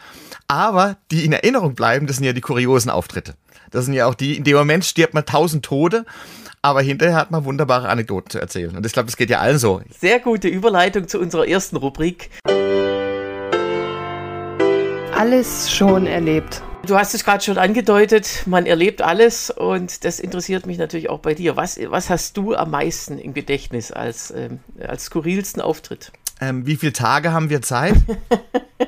Aber 0.48 0.96
die 1.10 1.24
in 1.24 1.32
Erinnerung 1.32 1.74
bleiben, 1.74 2.06
das 2.06 2.16
sind 2.16 2.24
ja 2.24 2.32
die 2.32 2.40
kuriosen 2.40 2.90
Auftritte. 2.90 3.34
Das 3.70 3.84
sind 3.84 3.94
ja 3.94 4.06
auch 4.06 4.14
die, 4.14 4.36
in 4.36 4.44
dem 4.44 4.56
Moment 4.56 4.84
stirbt 4.84 5.14
man 5.14 5.26
tausend 5.26 5.64
Tode, 5.64 6.04
aber 6.62 6.82
hinterher 6.82 7.16
hat 7.16 7.30
man 7.30 7.44
wunderbare 7.44 7.88
Anekdoten 7.88 8.30
zu 8.30 8.40
erzählen. 8.40 8.76
Und 8.76 8.86
ich 8.86 8.92
glaube, 8.92 9.06
das 9.06 9.16
geht 9.16 9.30
ja 9.30 9.40
allen 9.40 9.58
so. 9.58 9.80
Sehr 9.98 10.20
gute 10.20 10.48
Überleitung 10.48 11.08
zu 11.08 11.18
unserer 11.18 11.46
ersten 11.46 11.76
Rubrik. 11.76 12.30
Alles 15.16 15.74
schon 15.74 16.06
erlebt. 16.06 16.62
Du 16.86 16.96
hast 16.96 17.14
es 17.14 17.24
gerade 17.24 17.42
schon 17.42 17.58
angedeutet, 17.58 18.44
man 18.46 18.64
erlebt 18.64 19.02
alles 19.02 19.50
und 19.50 20.04
das 20.04 20.20
interessiert 20.20 20.66
mich 20.66 20.78
natürlich 20.78 21.10
auch 21.10 21.18
bei 21.18 21.34
dir. 21.34 21.56
Was, 21.56 21.80
was 21.88 22.10
hast 22.10 22.36
du 22.36 22.54
am 22.54 22.70
meisten 22.70 23.18
im 23.18 23.34
Gedächtnis 23.34 23.90
als, 23.90 24.30
ähm, 24.30 24.60
als 24.86 25.06
skurrilsten 25.06 25.60
Auftritt? 25.60 26.12
Ähm, 26.40 26.64
wie 26.64 26.76
viele 26.76 26.92
Tage 26.92 27.32
haben 27.32 27.50
wir 27.50 27.60
Zeit? 27.60 27.94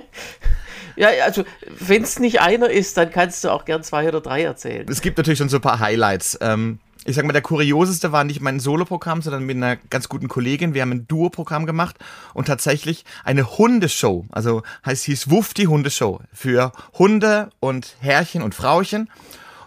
ja, 0.96 1.08
also 1.24 1.44
wenn 1.66 2.02
es 2.04 2.20
nicht 2.20 2.40
einer 2.40 2.70
ist, 2.70 2.96
dann 2.96 3.10
kannst 3.10 3.42
du 3.42 3.50
auch 3.50 3.64
gern 3.64 3.82
zwei 3.82 4.06
oder 4.06 4.20
drei 4.20 4.42
erzählen. 4.42 4.86
Es 4.88 5.00
gibt 5.00 5.18
natürlich 5.18 5.38
schon 5.38 5.48
so 5.48 5.56
ein 5.56 5.62
paar 5.62 5.80
Highlights. 5.80 6.38
Ähm, 6.40 6.78
ich 7.08 7.16
sag 7.16 7.24
mal, 7.24 7.32
der 7.32 7.40
kurioseste 7.40 8.12
war 8.12 8.24
nicht 8.24 8.42
mein 8.42 8.60
Soloprogramm, 8.60 9.22
sondern 9.22 9.44
mit 9.44 9.56
einer 9.56 9.76
ganz 9.76 10.10
guten 10.10 10.28
Kollegin. 10.28 10.74
Wir 10.74 10.82
haben 10.82 10.92
ein 10.92 11.08
Duo-Programm 11.08 11.64
gemacht 11.64 11.96
und 12.34 12.48
tatsächlich 12.48 13.06
eine 13.24 13.56
Hundeshow. 13.56 14.26
Also 14.30 14.62
heißt 14.84 15.04
hieß 15.04 15.30
Wuff 15.30 15.54
die 15.54 15.68
Hundeshow 15.68 16.20
für 16.34 16.70
Hunde 16.98 17.48
und 17.60 17.96
Herrchen 18.00 18.42
und 18.42 18.54
Frauchen. 18.54 19.08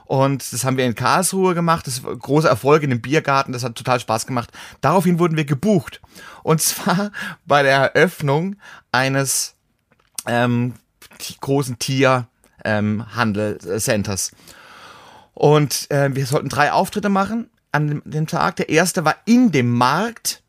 Und 0.05 0.53
das 0.53 0.65
haben 0.65 0.77
wir 0.77 0.85
in 0.85 0.93
Karlsruhe 0.93 1.55
gemacht. 1.55 1.87
Das 1.87 2.03
war 2.03 2.15
großer 2.15 2.49
Erfolg 2.49 2.83
in 2.83 2.91
dem 2.91 3.01
Biergarten. 3.01 3.53
Das 3.53 3.63
hat 3.63 3.75
total 3.75 3.99
Spaß 3.99 4.27
gemacht. 4.27 4.51
Daraufhin 4.81 5.17
wurden 5.17 5.35
wir 5.35 5.45
gebucht. 5.45 5.99
Und 6.43 6.61
zwar 6.61 7.11
bei 7.47 7.63
der 7.63 7.95
Eröffnung 7.95 8.57
eines 8.91 9.55
ähm, 10.27 10.75
großen 11.39 11.79
Tierhandel-Centers. 11.79 14.29
Ähm, 14.29 14.37
und 15.41 15.89
äh, 15.89 16.13
wir 16.13 16.27
sollten 16.27 16.49
drei 16.49 16.71
Auftritte 16.71 17.09
machen 17.09 17.49
an 17.71 17.87
dem, 17.87 18.01
dem 18.05 18.27
Tag. 18.27 18.57
Der 18.57 18.69
erste 18.69 19.05
war 19.05 19.15
in 19.25 19.51
dem 19.51 19.71
Markt. 19.71 20.43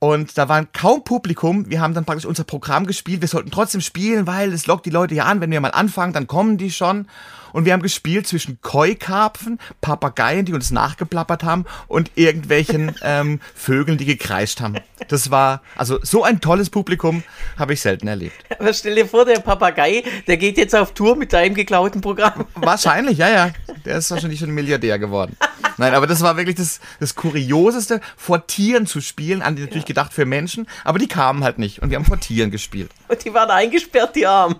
Und 0.00 0.36
da 0.36 0.50
war 0.50 0.66
kaum 0.66 1.02
Publikum. 1.02 1.70
Wir 1.70 1.80
haben 1.80 1.94
dann 1.94 2.04
praktisch 2.04 2.26
unser 2.26 2.44
Programm 2.44 2.86
gespielt. 2.86 3.22
Wir 3.22 3.28
sollten 3.28 3.50
trotzdem 3.50 3.80
spielen, 3.80 4.26
weil 4.26 4.52
es 4.52 4.66
lockt 4.66 4.84
die 4.84 4.90
Leute 4.90 5.14
ja 5.14 5.24
an. 5.24 5.40
Wenn 5.40 5.50
wir 5.50 5.62
mal 5.62 5.70
anfangen, 5.70 6.12
dann 6.12 6.26
kommen 6.26 6.58
die 6.58 6.70
schon. 6.70 7.08
Und 7.54 7.64
wir 7.64 7.72
haben 7.72 7.80
gespielt 7.80 8.26
zwischen 8.26 8.60
Koi-Karpfen, 8.60 9.58
Papageien, 9.80 10.44
die 10.44 10.52
uns 10.52 10.72
nachgeplappert 10.72 11.42
haben 11.42 11.64
und 11.86 12.10
irgendwelchen 12.16 12.94
ähm, 13.02 13.40
Vögeln, 13.54 13.96
die 13.96 14.04
gekreischt 14.04 14.60
haben. 14.60 14.74
Das 15.08 15.30
war, 15.30 15.62
also 15.76 16.00
so 16.02 16.22
ein 16.24 16.40
tolles 16.40 16.68
Publikum 16.68 17.22
habe 17.56 17.72
ich 17.72 17.80
selten 17.80 18.08
erlebt. 18.08 18.34
Aber 18.58 18.74
stell 18.74 18.96
dir 18.96 19.06
vor, 19.06 19.24
der 19.24 19.38
Papagei, 19.38 20.02
der 20.26 20.36
geht 20.36 20.58
jetzt 20.58 20.74
auf 20.74 20.92
Tour 20.92 21.16
mit 21.16 21.32
deinem 21.32 21.54
geklauten 21.54 22.02
Programm. 22.02 22.44
Wahrscheinlich, 22.56 23.16
ja, 23.16 23.30
ja. 23.30 23.50
Der 23.84 23.98
ist 23.98 24.10
wahrscheinlich 24.10 24.40
schon 24.40 24.50
Milliardär 24.50 24.98
geworden. 24.98 25.36
Nein, 25.76 25.94
aber 25.94 26.06
das 26.06 26.22
war 26.22 26.36
wirklich 26.36 26.56
das, 26.56 26.80
das 27.00 27.14
Kurioseste, 27.14 28.00
vor 28.16 28.46
Tieren 28.46 28.86
zu 28.86 29.00
spielen, 29.00 29.42
an 29.42 29.56
die 29.56 29.62
natürlich 29.62 29.84
ja. 29.84 29.88
gedacht 29.88 30.12
für 30.12 30.24
Menschen, 30.24 30.66
aber 30.84 30.98
die 30.98 31.08
kamen 31.08 31.44
halt 31.44 31.58
nicht 31.58 31.82
und 31.82 31.90
wir 31.90 31.96
haben 31.96 32.04
vor 32.04 32.20
Tieren 32.20 32.50
gespielt. 32.50 32.90
Und 33.08 33.24
die 33.24 33.34
waren 33.34 33.50
eingesperrt, 33.50 34.14
die 34.16 34.26
Armen. 34.26 34.56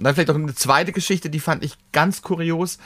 Und 0.00 0.04
dann 0.04 0.14
vielleicht 0.14 0.30
auch 0.30 0.34
eine 0.34 0.54
zweite 0.54 0.92
Geschichte, 0.92 1.28
die 1.28 1.40
fand 1.40 1.64
ich 1.64 1.76
ganz 1.92 2.22
kurios. 2.22 2.78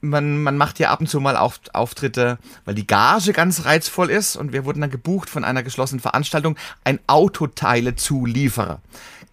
Man, 0.00 0.42
man 0.42 0.56
macht 0.56 0.78
ja 0.78 0.90
ab 0.90 1.00
und 1.00 1.08
zu 1.08 1.20
mal 1.20 1.36
auf, 1.36 1.60
Auftritte, 1.72 2.38
weil 2.64 2.74
die 2.74 2.86
Gage 2.86 3.32
ganz 3.32 3.66
reizvoll 3.66 4.08
ist 4.08 4.36
und 4.36 4.52
wir 4.52 4.64
wurden 4.64 4.80
dann 4.80 4.90
gebucht 4.90 5.28
von 5.28 5.44
einer 5.44 5.62
geschlossenen 5.62 6.00
Veranstaltung, 6.00 6.56
ein 6.84 7.00
Autoteile-Zulieferer. 7.06 8.80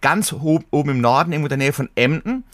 Ganz 0.00 0.32
oben 0.32 0.90
im 0.90 1.00
Norden, 1.00 1.32
irgendwo 1.32 1.46
in 1.46 1.50
der 1.50 1.58
Nähe 1.58 1.72
von 1.72 1.88
Emden. 1.94 2.44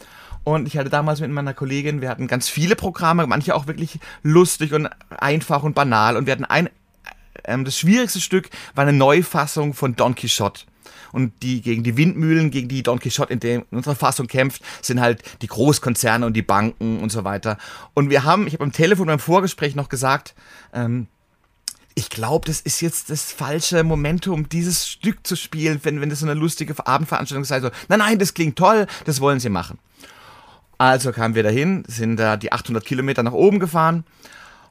Und 0.44 0.66
ich 0.66 0.76
hatte 0.76 0.90
damals 0.90 1.20
mit 1.20 1.30
meiner 1.30 1.54
Kollegin, 1.54 2.02
wir 2.02 2.10
hatten 2.10 2.26
ganz 2.26 2.48
viele 2.48 2.76
Programme, 2.76 3.26
manche 3.26 3.54
auch 3.54 3.66
wirklich 3.66 3.98
lustig 4.22 4.74
und 4.74 4.88
einfach 5.10 5.62
und 5.62 5.74
banal. 5.74 6.16
Und 6.16 6.26
wir 6.26 6.32
hatten 6.32 6.44
ein, 6.44 6.68
ähm, 7.44 7.64
das 7.64 7.78
schwierigste 7.78 8.20
Stück 8.20 8.50
war 8.74 8.82
eine 8.82 8.96
Neufassung 8.96 9.72
von 9.72 9.96
Don 9.96 10.14
Quixote 10.14 10.66
und 11.12 11.32
die 11.42 11.62
gegen 11.62 11.82
die 11.82 11.96
Windmühlen, 11.96 12.50
gegen 12.50 12.68
die 12.68 12.82
Don 12.82 12.98
Quixote 12.98 13.32
in, 13.32 13.40
dem, 13.40 13.64
in 13.70 13.78
unserer 13.78 13.94
Fassung 13.94 14.26
kämpft, 14.26 14.62
sind 14.82 15.00
halt 15.00 15.22
die 15.42 15.46
Großkonzerne 15.46 16.26
und 16.26 16.34
die 16.34 16.42
Banken 16.42 17.00
und 17.00 17.10
so 17.10 17.24
weiter. 17.24 17.56
Und 17.94 18.10
wir 18.10 18.24
haben, 18.24 18.46
ich 18.46 18.54
habe 18.54 18.64
am 18.64 18.72
Telefon 18.72 19.06
beim 19.06 19.18
Vorgespräch 19.18 19.74
noch 19.74 19.88
gesagt, 19.88 20.34
ähm, 20.72 21.06
ich 21.94 22.10
glaube, 22.10 22.46
das 22.46 22.60
ist 22.60 22.80
jetzt 22.80 23.10
das 23.10 23.30
falsche 23.30 23.84
Momentum, 23.84 24.48
dieses 24.48 24.88
Stück 24.88 25.24
zu 25.24 25.36
spielen, 25.36 25.78
wenn, 25.84 26.00
wenn 26.00 26.10
das 26.10 26.20
so 26.20 26.26
eine 26.26 26.34
lustige 26.34 26.74
Abendveranstaltung 26.84 27.44
sei. 27.44 27.60
So, 27.60 27.70
nein, 27.88 28.00
nein, 28.00 28.18
das 28.18 28.34
klingt 28.34 28.56
toll, 28.56 28.86
das 29.04 29.20
wollen 29.20 29.38
sie 29.38 29.48
machen. 29.48 29.78
Also 30.78 31.12
kamen 31.12 31.34
wir 31.34 31.42
dahin, 31.42 31.84
sind 31.86 32.16
da 32.16 32.36
die 32.36 32.52
800 32.52 32.84
Kilometer 32.84 33.22
nach 33.22 33.32
oben 33.32 33.60
gefahren 33.60 34.04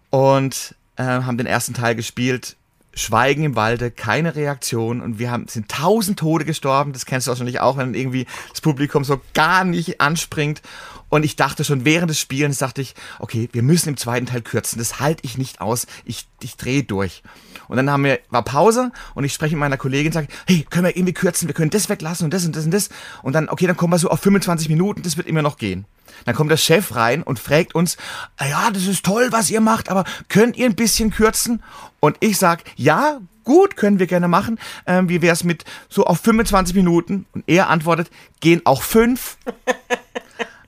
und 0.10 0.76
äh, 0.98 1.04
haben 1.04 1.38
den 1.38 1.48
ersten 1.48 1.74
Teil 1.74 1.96
gespielt 1.96 2.58
Schweigen 2.96 3.44
im 3.44 3.56
Walde, 3.56 3.90
keine 3.90 4.36
Reaktion 4.36 5.02
und 5.02 5.18
wir 5.18 5.32
haben, 5.32 5.48
sind 5.48 5.70
tausend 5.70 6.20
Tode 6.20 6.46
gestorben. 6.46 6.94
Das 6.94 7.06
kennst 7.06 7.26
du 7.26 7.30
wahrscheinlich 7.30 7.60
auch, 7.60 7.78
wenn 7.78 7.96
irgendwie 7.96 8.28
das 8.52 8.62
Publikum 8.62 9.04
so 9.04 9.20
gar 9.34 9.64
nicht 9.64 10.00
anspringt. 10.00 10.62
Und 11.10 11.26
ich 11.26 11.36
dachte 11.36 11.64
schon 11.64 11.86
während 11.86 12.10
des 12.10 12.20
Spielens, 12.20 12.60
dachte 12.60 12.82
ich, 12.82 12.94
okay, 13.20 13.50
wir 13.52 13.64
müssen 13.64 13.90
im 13.90 13.98
zweiten 13.98 14.28
Teil 14.28 14.42
kürzen. 14.42 14.78
Das 14.78 15.00
halte 15.00 15.24
ich 15.26 15.38
nicht 15.38 15.62
aus. 15.62 15.88
Ich, 16.06 16.28
ich 16.42 16.56
drehe 16.56 16.84
durch. 16.84 17.24
Und 17.68 17.78
dann 17.78 17.90
haben 17.90 18.04
wir, 18.04 18.20
war 18.30 18.44
Pause 18.44 18.92
und 19.16 19.24
ich 19.24 19.34
spreche 19.34 19.56
mit 19.56 19.62
meiner 19.62 19.78
Kollegin 19.78 20.08
und 20.08 20.14
sage, 20.14 20.28
hey, 20.48 20.66
können 20.70 20.86
wir 20.86 20.96
irgendwie 20.96 21.14
kürzen? 21.14 21.48
Wir 21.48 21.56
können 21.56 21.72
das 21.72 21.90
weglassen 21.90 22.26
und 22.26 22.34
das 22.34 22.46
und 22.46 22.56
das 22.56 22.66
und 22.66 22.72
das. 22.72 22.90
Und 23.22 23.34
dann, 23.34 23.50
okay, 23.50 23.68
dann 23.68 23.78
kommen 23.78 23.94
wir 23.94 24.00
so 24.00 24.10
auf 24.10 24.20
25 24.20 24.70
Minuten. 24.70 25.02
Das 25.04 25.18
wird 25.18 25.28
immer 25.28 25.42
noch 25.42 25.58
gehen. 25.58 25.86
Dann 26.26 26.36
kommt 26.36 26.52
der 26.52 26.58
Chef 26.58 26.96
rein 26.96 27.24
und 27.24 27.40
fragt 27.40 27.76
uns, 27.76 27.98
ah 28.38 28.46
ja, 28.46 28.72
das 28.72 28.88
ist 28.88 29.06
toll, 29.06 29.30
was 29.32 29.50
ihr 29.50 29.62
macht, 29.62 29.90
aber 29.90 30.04
könnt 30.30 30.58
ihr 30.58 30.66
ein 30.66 30.76
bisschen 30.76 31.12
kürzen? 31.12 31.64
Und 32.00 32.18
ich 32.20 32.38
sag, 32.38 32.64
ja, 32.76 33.20
gut, 33.44 33.76
können 33.76 34.00
wir 34.00 34.08
gerne 34.08 34.28
machen. 34.28 34.60
Ähm, 34.86 35.10
wie 35.10 35.22
wäre 35.22 35.34
es 35.34 35.44
mit 35.44 35.66
so 35.90 36.06
auf 36.06 36.20
25 36.22 36.76
Minuten? 36.76 37.26
Und 37.34 37.44
er 37.48 37.70
antwortet, 37.70 38.10
gehen 38.40 38.62
auch 38.66 38.84
fünf. 38.84 39.38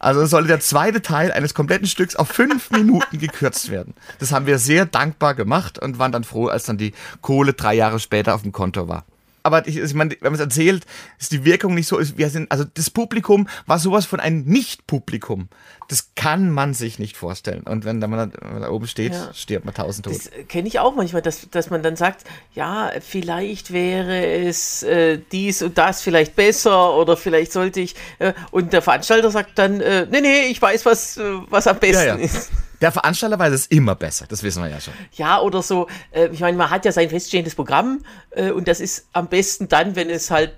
Also 0.06 0.24
sollte 0.28 0.50
der 0.50 0.60
zweite 0.60 1.02
Teil 1.02 1.32
eines 1.32 1.56
kompletten 1.56 1.88
Stücks 1.88 2.16
auf 2.16 2.28
fünf 2.28 2.70
Minuten 2.78 3.18
gekürzt 3.18 3.72
werden. 3.72 3.96
Das 4.20 4.32
haben 4.32 4.46
wir 4.46 4.60
sehr 4.60 4.86
dankbar 4.86 5.34
gemacht 5.34 5.80
und 5.80 5.98
waren 5.98 6.12
dann 6.12 6.24
froh, 6.24 6.46
als 6.46 6.66
dann 6.66 6.78
die 6.78 6.94
Kohle 7.22 7.54
drei 7.54 7.74
Jahre 7.74 8.00
später 8.00 8.36
auf 8.36 8.44
dem 8.44 8.52
Konto 8.52 8.88
war. 8.88 9.04
Aber 9.46 9.68
ich, 9.68 9.78
ich 9.78 9.94
meine, 9.94 10.12
wenn 10.22 10.32
man 10.32 10.34
es 10.34 10.40
erzählt, 10.40 10.86
ist 11.20 11.32
die 11.32 11.46
Wirkung 11.46 11.76
nicht 11.76 11.88
so, 11.88 12.00
wir 12.00 12.30
sind, 12.32 12.52
also 12.52 12.64
das 12.64 12.90
Publikum 12.90 13.48
war 13.68 13.78
sowas 13.78 14.06
von 14.08 14.20
einem 14.20 14.44
Nicht-Publikum. 14.44 15.50
Das 15.88 16.10
kann 16.16 16.50
man 16.50 16.74
sich 16.74 16.98
nicht 16.98 17.16
vorstellen. 17.16 17.62
Und 17.62 17.86
wenn, 17.86 18.00
man 18.00 18.32
da, 18.32 18.70
oben 18.72 18.88
steht, 18.88 19.14
ja. 19.14 19.32
stirbt 19.36 19.64
man 19.64 19.76
tausend 19.76 20.08
tot. 20.08 20.16
Das 20.16 20.32
kenne 20.48 20.68
ich 20.68 20.80
auch 20.80 20.96
manchmal, 20.96 21.22
dass, 21.22 21.48
dass 21.52 21.70
man 21.70 21.84
dann 21.84 21.96
sagt, 21.96 22.24
ja, 22.56 22.92
vielleicht 23.02 23.72
wäre 23.72 24.26
es 24.26 24.82
äh, 24.82 25.20
dies 25.32 25.62
und 25.62 25.78
das 25.78 26.02
vielleicht 26.02 26.36
besser 26.36 26.96
oder 26.96 27.16
vielleicht 27.16 27.52
sollte 27.52 27.82
ich, 27.82 27.96
äh, 28.18 28.34
und 28.50 28.74
der 28.74 28.82
Veranstalter 28.82 29.30
sagt 29.30 29.60
dann, 29.60 29.80
äh, 29.80 30.08
nee, 30.10 30.22
nee, 30.22 30.46
ich 30.48 30.60
weiß, 30.60 30.88
was, 30.88 31.18
äh, 31.18 31.24
was 31.52 31.68
am 31.68 31.78
besten 31.78 32.08
ja, 32.08 32.16
ja. 32.16 32.24
ist. 32.24 32.50
Der 32.82 32.92
Veranstalter 32.92 33.40
weiß 33.40 33.54
es 33.54 33.68
immer 33.68 33.96
besser, 33.96 34.26
das 34.28 34.44
wissen 34.44 34.64
wir 34.64 34.70
ja 34.70 34.80
schon. 34.80 34.94
Ja, 35.14 35.42
oder 35.42 35.62
so, 35.62 35.88
äh, 36.12 36.28
ich 36.28 36.40
meine, 36.40 36.58
man 36.58 36.70
hat 36.70 36.86
ja 36.86 36.92
sein 36.92 37.10
feststehendes 37.10 37.56
Programm 37.56 38.04
äh, 38.32 38.52
und 38.52 38.68
das 38.68 38.80
ist 38.80 39.08
am 39.14 39.28
besten 39.28 39.68
dann, 39.68 39.96
wenn 39.96 40.10
es 40.10 40.32
halt 40.32 40.54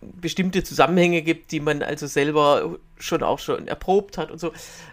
bestimmte 0.00 0.62
Zusammenhänge 0.62 1.22
gibt, 1.22 1.52
die 1.52 1.60
man 1.60 1.82
also 1.82 2.06
selber 2.06 2.78
schon 2.98 3.22
auch 3.22 3.38
schon 3.38 3.68
erprobt 3.68 4.18
hat 4.18 4.30
und 4.30 4.38
so. 4.38 4.52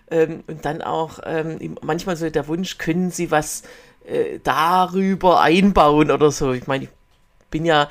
Ähm, 0.09 0.43
und 0.47 0.65
dann 0.65 0.81
auch 0.81 1.19
ähm, 1.25 1.77
manchmal 1.81 2.15
so 2.15 2.29
der 2.29 2.47
Wunsch, 2.47 2.77
können 2.77 3.11
Sie 3.11 3.31
was 3.31 3.63
äh, 4.05 4.39
darüber 4.43 5.41
einbauen 5.41 6.11
oder 6.11 6.31
so. 6.31 6.51
Ich 6.53 6.67
meine, 6.67 6.85
ich 6.85 6.89
bin 7.51 7.65
ja 7.65 7.87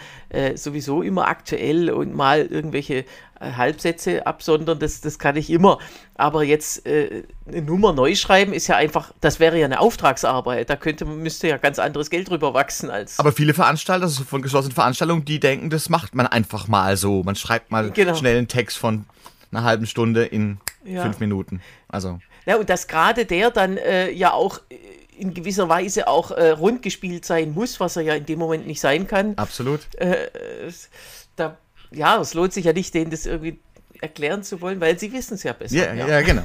sowieso 0.56 1.02
immer 1.02 1.28
aktuell 1.28 1.88
und 1.88 2.16
mal 2.16 2.46
irgendwelche 2.46 3.04
Halbsätze 3.42 4.26
absondern, 4.26 4.78
das, 4.78 5.00
das 5.00 5.18
kann 5.18 5.36
ich 5.36 5.50
immer. 5.50 5.78
Aber 6.14 6.44
jetzt 6.44 6.86
äh, 6.86 7.24
eine 7.46 7.62
Nummer 7.62 7.92
neu 7.92 8.14
schreiben 8.14 8.52
ist 8.52 8.66
ja 8.68 8.76
einfach, 8.76 9.12
das 9.20 9.40
wäre 9.40 9.58
ja 9.58 9.64
eine 9.64 9.80
Auftragsarbeit. 9.80 10.70
Da 10.70 10.76
könnte, 10.76 11.04
müsste 11.04 11.48
ja 11.48 11.56
ganz 11.56 11.78
anderes 11.78 12.10
Geld 12.10 12.30
drüber 12.30 12.54
wachsen 12.54 12.90
als. 12.90 13.18
Aber 13.18 13.32
viele 13.32 13.54
Veranstalter, 13.54 14.04
also 14.04 14.24
von 14.24 14.42
geschlossenen 14.42 14.74
Veranstaltungen, 14.74 15.24
die 15.24 15.40
denken, 15.40 15.70
das 15.70 15.88
macht 15.88 16.14
man 16.14 16.26
einfach 16.26 16.68
mal 16.68 16.96
so. 16.96 17.22
Man 17.22 17.36
schreibt 17.36 17.70
mal 17.70 17.90
genau. 17.90 18.14
schnell 18.14 18.38
einen 18.38 18.48
Text 18.48 18.78
von 18.78 19.04
einer 19.50 19.64
halben 19.64 19.86
Stunde 19.86 20.24
in 20.24 20.58
ja. 20.84 21.02
fünf 21.02 21.20
Minuten. 21.20 21.60
Also. 21.88 22.20
Ja, 22.46 22.56
und 22.56 22.68
dass 22.70 22.86
gerade 22.86 23.24
der 23.24 23.50
dann 23.50 23.76
äh, 23.76 24.10
ja 24.10 24.32
auch 24.32 24.60
in 25.16 25.34
gewisser 25.34 25.68
Weise 25.68 26.08
auch 26.08 26.30
äh, 26.30 26.50
rund 26.50 26.82
gespielt 26.82 27.24
sein 27.24 27.52
muss, 27.52 27.78
was 27.80 27.96
er 27.96 28.02
ja 28.02 28.14
in 28.14 28.26
dem 28.26 28.38
Moment 28.38 28.66
nicht 28.66 28.80
sein 28.80 29.06
kann. 29.06 29.34
Absolut. 29.36 29.80
Äh, 29.96 30.28
da 31.36 31.58
ja, 31.94 32.20
es 32.20 32.34
lohnt 32.34 32.52
sich 32.52 32.64
ja 32.64 32.72
nicht, 32.72 32.94
denen 32.94 33.10
das 33.10 33.26
irgendwie 33.26 33.60
erklären 34.00 34.42
zu 34.42 34.60
wollen, 34.60 34.80
weil 34.80 34.98
sie 34.98 35.12
wissen 35.12 35.34
es 35.34 35.42
ja 35.42 35.52
besser. 35.52 35.74
Ja, 35.74 35.94
ja, 35.94 36.08
ja, 36.08 36.20
genau. 36.22 36.42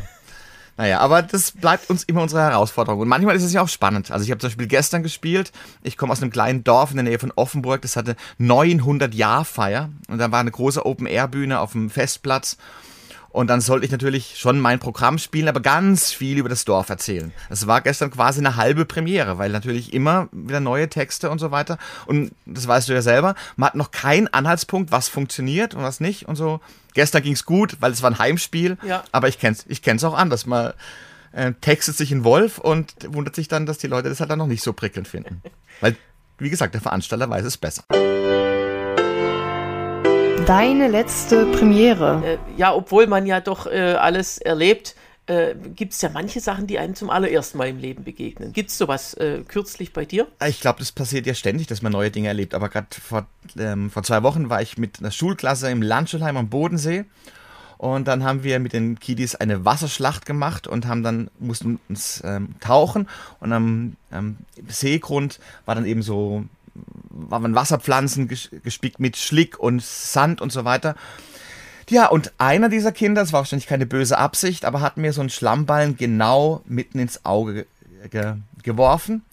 Naja, 0.78 1.00
aber 1.00 1.24
das 1.24 1.52
bleibt 1.52 1.90
uns 1.90 2.04
immer 2.04 2.22
unsere 2.22 2.42
Herausforderung. 2.42 3.00
Und 3.02 3.08
manchmal 3.08 3.36
ist 3.36 3.42
es 3.42 3.52
ja 3.52 3.64
auch 3.64 3.68
spannend. 3.68 4.12
Also 4.12 4.24
ich 4.24 4.30
habe 4.30 4.40
zum 4.40 4.50
Beispiel 4.50 4.68
gestern 4.68 5.02
gespielt. 5.02 5.52
Ich 5.82 5.98
komme 5.98 6.12
aus 6.12 6.22
einem 6.22 6.32
kleinen 6.32 6.64
Dorf 6.64 6.92
in 6.92 6.98
der 6.98 7.04
Nähe 7.04 7.18
von 7.18 7.34
Offenburg. 7.36 7.82
Das 7.82 7.96
hatte 7.96 8.16
900 8.38 9.16
Jahr 9.16 9.44
Feier. 9.44 9.90
Und 10.08 10.20
da 10.20 10.32
war 10.32 10.40
eine 10.40 10.52
große 10.52 10.86
Open-Air-Bühne 10.86 11.60
auf 11.60 11.72
dem 11.72 11.90
Festplatz. 11.90 12.58
Und 13.30 13.48
dann 13.48 13.62
sollte 13.62 13.86
ich 13.86 13.92
natürlich 13.92 14.38
schon 14.38 14.60
mein 14.60 14.80
Programm 14.80 15.18
spielen, 15.18 15.48
aber 15.48 15.60
ganz 15.60 16.12
viel 16.12 16.38
über 16.38 16.50
das 16.50 16.66
Dorf 16.66 16.90
erzählen. 16.90 17.34
Es 17.50 17.68
war 17.68 17.82
gestern 17.82 18.12
quasi 18.12 18.40
eine 18.40 18.56
halbe 18.56 18.86
Premiere, 18.86 19.38
weil 19.38 19.52
natürlich 19.52 19.94
immer 19.94 20.30
wieder 20.32 20.60
neue 20.60 20.90
Texte 20.90 21.30
und 21.30 21.40
so 21.40 21.52
weiter. 21.52 21.78
Und 22.06 22.32
das 22.46 22.68
weißt 22.68 22.90
du 22.90 22.94
ja 22.94 23.02
selber, 23.02 23.36
man 23.56 23.68
hat 23.68 23.76
noch 23.76 23.92
keinen 23.92 24.28
Anhaltspunkt, 24.28 24.92
was 24.92 25.08
funktioniert 25.08 25.76
und 25.76 25.84
was 25.84 26.00
nicht 26.00 26.28
und 26.28 26.36
so. 26.36 26.62
Gestern 26.94 27.22
ging 27.22 27.34
es 27.34 27.46
gut, 27.46 27.78
weil 27.80 27.92
es 27.92 28.02
war 28.02 28.10
ein 28.10 28.20
Heimspiel, 28.20 28.78
ja. 28.84 29.04
aber 29.12 29.28
ich 29.28 29.40
kenn's, 29.40 29.66
ich 29.68 29.82
kenn's 29.82 30.04
auch 30.04 30.16
anders. 30.16 30.46
Man 30.46 30.74
äh, 31.32 31.54
textet 31.62 31.96
sich 31.96 32.12
in 32.12 32.24
Wolf 32.24 32.58
und 32.58 32.94
wundert 33.10 33.36
sich 33.36 33.48
dann, 33.48 33.66
dass 33.66 33.78
die 33.78 33.88
Leute 33.88 34.10
das 34.10 34.20
halt 34.20 34.32
dann 34.32 34.40
noch 34.40 34.48
nicht 34.48 34.64
so 34.64 34.74
prickelnd 34.74 35.08
finden. 35.08 35.42
weil, 35.82 35.96
wie 36.40 36.50
gesagt, 36.50 36.74
der 36.74 36.82
Veranstalter 36.82 37.30
weiß 37.30 37.46
es 37.46 37.58
besser 37.58 37.84
deine 40.48 40.88
letzte 40.88 41.46
Premiere? 41.48 42.24
Äh, 42.26 42.38
ja, 42.58 42.74
obwohl 42.74 43.06
man 43.08 43.26
ja 43.26 43.42
doch 43.42 43.68
äh, 43.68 43.94
alles 43.94 44.38
erlebt, 44.38 44.96
äh, 45.28 45.56
gibt 45.76 45.92
es 45.92 46.02
ja 46.02 46.10
manche 46.10 46.40
Sachen, 46.40 46.68
die 46.68 46.80
einem 46.80 46.96
zum 46.96 47.10
allerersten 47.10 47.58
Mal 47.58 47.68
im 47.68 47.80
Leben 47.80 48.06
begegnen. 48.06 48.54
Gibt 48.54 48.70
es 48.70 48.78
sowas 48.78 49.14
äh, 49.16 49.44
kürzlich 49.46 49.92
bei 49.92 50.06
dir? 50.06 50.26
Ich 50.48 50.62
glaube, 50.62 50.80
das 50.80 50.94
passiert 50.94 51.28
ja 51.28 51.34
ständig, 51.34 51.68
dass 51.68 51.82
man 51.82 51.92
neue 51.92 52.12
Dinge 52.12 52.30
erlebt. 52.30 52.54
Aber 52.54 52.70
gerade 52.70 52.88
vor, 52.92 53.28
ähm, 53.60 53.92
vor 53.92 54.04
zwei 54.04 54.24
Wochen 54.24 54.50
war 54.50 54.62
ich 54.62 54.78
mit 54.78 55.00
einer 55.00 55.12
Schulklasse 55.12 55.70
im 55.70 55.82
Landschulheim 55.82 56.38
am 56.38 56.48
Bodensee. 56.48 57.04
Und 57.78 58.08
dann 58.08 58.24
haben 58.24 58.44
wir 58.44 58.60
mit 58.60 58.74
den 58.74 59.00
Kiddies 59.00 59.36
eine 59.36 59.66
Wasserschlacht 59.66 60.26
gemacht 60.26 60.66
und 60.66 60.88
haben 60.88 61.04
dann, 61.04 61.30
mussten 61.40 61.80
uns 61.90 62.24
ähm, 62.26 62.56
tauchen. 62.62 63.08
Und 63.42 63.52
am, 63.52 63.98
am 64.12 64.38
Seegrund 64.68 65.40
war 65.66 65.76
dann 65.76 65.86
eben 65.86 66.02
so 66.02 66.46
waren 67.10 67.56
Wasserpflanzen 67.56 68.28
gespickt 68.28 69.00
mit 69.00 69.18
Schlick 69.18 69.60
und 69.60 69.82
Sand 69.82 70.42
und 70.42 70.52
so 70.52 70.66
weiter. 70.66 70.96
Ja, 71.90 72.08
und 72.08 72.34
einer 72.38 72.70
dieser 72.70 72.92
Kinder, 72.92 73.22
das 73.22 73.32
war 73.32 73.40
wahrscheinlich 73.40 73.68
keine 73.68 73.86
böse 73.86 74.18
Absicht, 74.18 74.66
aber 74.66 74.82
hat 74.82 74.98
mir 74.98 75.14
so 75.14 75.22
einen 75.22 75.30
Schlammballen 75.30 75.96
genau 75.96 76.62
mitten 76.66 77.00
ins 77.00 77.26
Auge 77.26 77.66
ge 78.12 78.36
geworfen. 78.64 79.24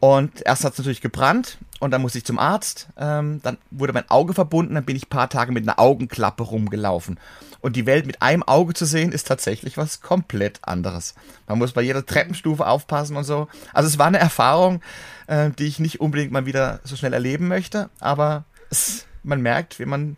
Und 0.00 0.42
erst 0.44 0.64
hat 0.64 0.72
es 0.72 0.78
natürlich 0.78 1.00
gebrannt 1.00 1.56
und 1.80 1.90
dann 1.90 2.02
musste 2.02 2.18
ich 2.18 2.24
zum 2.24 2.38
Arzt. 2.38 2.88
Ähm, 2.96 3.40
dann 3.42 3.58
wurde 3.70 3.92
mein 3.92 4.08
Auge 4.10 4.34
verbunden, 4.34 4.74
dann 4.74 4.84
bin 4.84 4.96
ich 4.96 5.06
ein 5.06 5.10
paar 5.10 5.28
Tage 5.28 5.52
mit 5.52 5.64
einer 5.64 5.78
Augenklappe 5.78 6.42
rumgelaufen. 6.42 7.18
Und 7.60 7.76
die 7.76 7.86
Welt 7.86 8.06
mit 8.06 8.22
einem 8.22 8.42
Auge 8.42 8.74
zu 8.74 8.84
sehen, 8.84 9.12
ist 9.12 9.26
tatsächlich 9.26 9.76
was 9.76 10.00
komplett 10.00 10.60
anderes. 10.62 11.14
Man 11.46 11.58
muss 11.58 11.72
bei 11.72 11.82
jeder 11.82 12.04
Treppenstufe 12.04 12.66
aufpassen 12.66 13.16
und 13.16 13.24
so. 13.24 13.48
Also 13.72 13.88
es 13.88 13.98
war 13.98 14.06
eine 14.06 14.18
Erfahrung, 14.18 14.80
äh, 15.26 15.50
die 15.50 15.66
ich 15.66 15.78
nicht 15.78 16.00
unbedingt 16.00 16.32
mal 16.32 16.46
wieder 16.46 16.80
so 16.84 16.96
schnell 16.96 17.12
erleben 17.12 17.48
möchte, 17.48 17.90
aber 18.00 18.44
es, 18.70 19.06
man 19.22 19.40
merkt, 19.40 19.78
wie 19.78 19.86
man 19.86 20.16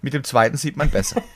mit 0.00 0.14
dem 0.14 0.24
zweiten 0.24 0.56
sieht 0.56 0.76
man 0.76 0.90
besser. 0.90 1.22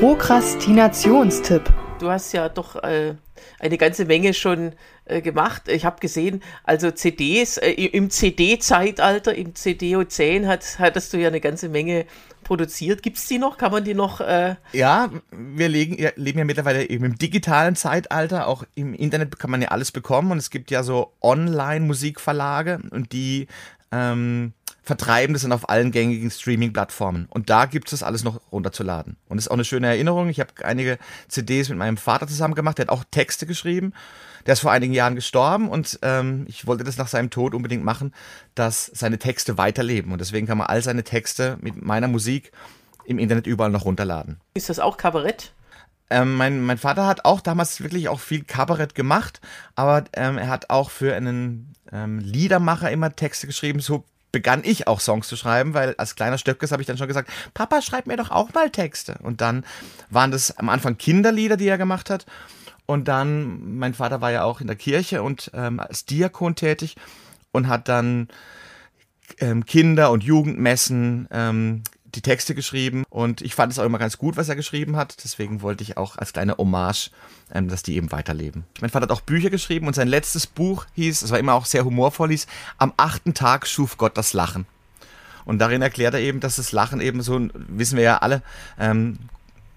Prokrastinationstipp. 0.00 1.72
Du 1.98 2.10
hast 2.10 2.32
ja 2.32 2.48
doch 2.48 2.76
äh, 2.76 3.14
eine 3.58 3.76
ganze 3.76 4.04
Menge 4.04 4.32
schon 4.32 4.72
äh, 5.04 5.20
gemacht. 5.20 5.68
Ich 5.68 5.84
habe 5.84 5.98
gesehen, 6.00 6.42
also 6.62 6.92
CDs, 6.92 7.56
äh, 7.56 7.72
im 7.72 8.10
CD-Zeitalter, 8.10 9.34
im 9.34 9.54
CDO10 9.54 10.46
hat, 10.46 10.78
hattest 10.78 11.12
du 11.12 11.18
ja 11.18 11.28
eine 11.28 11.40
ganze 11.40 11.68
Menge 11.68 12.06
produziert. 12.44 13.02
Gibt 13.02 13.18
es 13.18 13.26
die 13.26 13.38
noch? 13.38 13.58
Kann 13.58 13.72
man 13.72 13.82
die 13.82 13.94
noch? 13.94 14.20
Äh 14.20 14.54
ja, 14.72 15.10
wir 15.32 15.68
legen, 15.68 16.00
ja, 16.00 16.10
leben 16.14 16.38
ja 16.38 16.44
mittlerweile 16.44 16.88
eben 16.88 17.04
im 17.04 17.18
digitalen 17.18 17.74
Zeitalter. 17.74 18.46
Auch 18.46 18.64
im 18.76 18.94
Internet 18.94 19.38
kann 19.38 19.50
man 19.50 19.60
ja 19.60 19.68
alles 19.68 19.90
bekommen. 19.90 20.30
Und 20.30 20.38
es 20.38 20.50
gibt 20.50 20.70
ja 20.70 20.84
so 20.84 21.12
Online-Musikverlage 21.20 22.80
und 22.90 23.12
die 23.12 23.48
ähm, 23.90 24.52
vertreiben 24.88 25.34
das 25.34 25.42
dann 25.42 25.52
auf 25.52 25.68
allen 25.68 25.92
gängigen 25.92 26.30
Streaming-Plattformen. 26.30 27.26
Und 27.28 27.50
da 27.50 27.66
gibt 27.66 27.88
es 27.88 27.90
das 27.90 28.02
alles 28.02 28.24
noch 28.24 28.40
runterzuladen. 28.50 29.16
Und 29.28 29.36
das 29.36 29.44
ist 29.44 29.50
auch 29.50 29.54
eine 29.54 29.64
schöne 29.64 29.86
Erinnerung. 29.86 30.30
Ich 30.30 30.40
habe 30.40 30.50
einige 30.64 30.98
CDs 31.28 31.68
mit 31.68 31.76
meinem 31.76 31.98
Vater 31.98 32.26
zusammen 32.26 32.54
gemacht. 32.54 32.78
Der 32.78 32.86
hat 32.86 32.90
auch 32.90 33.04
Texte 33.10 33.46
geschrieben. 33.46 33.92
Der 34.46 34.54
ist 34.54 34.60
vor 34.60 34.72
einigen 34.72 34.94
Jahren 34.94 35.14
gestorben 35.14 35.68
und 35.68 35.98
ähm, 36.00 36.46
ich 36.48 36.66
wollte 36.66 36.82
das 36.82 36.96
nach 36.96 37.08
seinem 37.08 37.28
Tod 37.28 37.54
unbedingt 37.54 37.84
machen, 37.84 38.14
dass 38.54 38.86
seine 38.86 39.18
Texte 39.18 39.58
weiterleben. 39.58 40.10
Und 40.10 40.20
deswegen 40.20 40.46
kann 40.46 40.56
man 40.56 40.68
all 40.68 40.80
seine 40.80 41.04
Texte 41.04 41.58
mit 41.60 41.82
meiner 41.82 42.08
Musik 42.08 42.50
im 43.04 43.18
Internet 43.18 43.46
überall 43.46 43.70
noch 43.70 43.84
runterladen. 43.84 44.40
Ist 44.54 44.70
das 44.70 44.78
auch 44.78 44.96
Kabarett? 44.96 45.52
Ähm, 46.08 46.36
mein, 46.36 46.62
mein 46.64 46.78
Vater 46.78 47.06
hat 47.06 47.26
auch 47.26 47.42
damals 47.42 47.82
wirklich 47.82 48.08
auch 48.08 48.20
viel 48.20 48.42
Kabarett 48.42 48.94
gemacht, 48.94 49.42
aber 49.74 50.04
ähm, 50.14 50.38
er 50.38 50.48
hat 50.48 50.70
auch 50.70 50.88
für 50.88 51.14
einen 51.14 51.74
ähm, 51.92 52.20
Liedermacher 52.20 52.90
immer 52.90 53.14
Texte 53.14 53.46
geschrieben, 53.46 53.80
so 53.80 54.06
begann 54.32 54.62
ich 54.64 54.86
auch 54.86 55.00
Songs 55.00 55.28
zu 55.28 55.36
schreiben, 55.36 55.74
weil 55.74 55.94
als 55.98 56.16
kleiner 56.16 56.38
Stöckes 56.38 56.72
habe 56.72 56.82
ich 56.82 56.86
dann 56.86 56.98
schon 56.98 57.08
gesagt, 57.08 57.30
Papa, 57.54 57.82
schreib 57.82 58.06
mir 58.06 58.16
doch 58.16 58.30
auch 58.30 58.52
mal 58.52 58.70
Texte. 58.70 59.16
Und 59.22 59.40
dann 59.40 59.64
waren 60.10 60.30
das 60.30 60.56
am 60.58 60.68
Anfang 60.68 60.98
Kinderlieder, 60.98 61.56
die 61.56 61.68
er 61.68 61.78
gemacht 61.78 62.10
hat. 62.10 62.26
Und 62.86 63.08
dann, 63.08 63.76
mein 63.76 63.94
Vater 63.94 64.20
war 64.20 64.30
ja 64.30 64.44
auch 64.44 64.60
in 64.60 64.66
der 64.66 64.76
Kirche 64.76 65.22
und 65.22 65.50
ähm, 65.54 65.78
als 65.80 66.06
Diakon 66.06 66.54
tätig 66.54 66.96
und 67.52 67.68
hat 67.68 67.88
dann 67.88 68.28
ähm, 69.40 69.66
Kinder- 69.66 70.10
und 70.10 70.24
Jugendmessen 70.24 71.28
ähm, 71.30 71.82
die 72.18 72.22
Texte 72.22 72.54
geschrieben. 72.56 73.04
Und 73.10 73.42
ich 73.42 73.54
fand 73.54 73.72
es 73.72 73.78
auch 73.78 73.84
immer 73.84 73.98
ganz 73.98 74.18
gut, 74.18 74.36
was 74.36 74.48
er 74.48 74.56
geschrieben 74.56 74.96
hat. 74.96 75.22
Deswegen 75.22 75.62
wollte 75.62 75.84
ich 75.84 75.96
auch 75.96 76.16
als 76.16 76.32
kleine 76.32 76.56
Hommage, 76.58 77.10
ähm, 77.54 77.68
dass 77.68 77.84
die 77.84 77.96
eben 77.96 78.10
weiterleben. 78.10 78.64
Mein 78.80 78.90
Vater 78.90 79.04
hat 79.04 79.12
auch 79.12 79.20
Bücher 79.20 79.50
geschrieben 79.50 79.86
und 79.86 79.94
sein 79.94 80.08
letztes 80.08 80.46
Buch 80.46 80.86
hieß, 80.94 81.22
es 81.22 81.30
war 81.30 81.38
immer 81.38 81.54
auch 81.54 81.64
sehr 81.64 81.84
humorvoll, 81.84 82.30
hieß, 82.30 82.46
Am 82.78 82.92
achten 82.96 83.34
Tag 83.34 83.66
schuf 83.66 83.96
Gott 83.96 84.18
das 84.18 84.32
Lachen. 84.32 84.66
Und 85.44 85.60
darin 85.60 85.80
erklärt 85.80 86.14
er 86.14 86.20
eben, 86.20 86.40
dass 86.40 86.56
das 86.56 86.72
Lachen 86.72 87.00
eben 87.00 87.22
so, 87.22 87.48
wissen 87.54 87.96
wir 87.96 88.04
ja 88.04 88.18
alle, 88.18 88.42
ähm, 88.78 89.18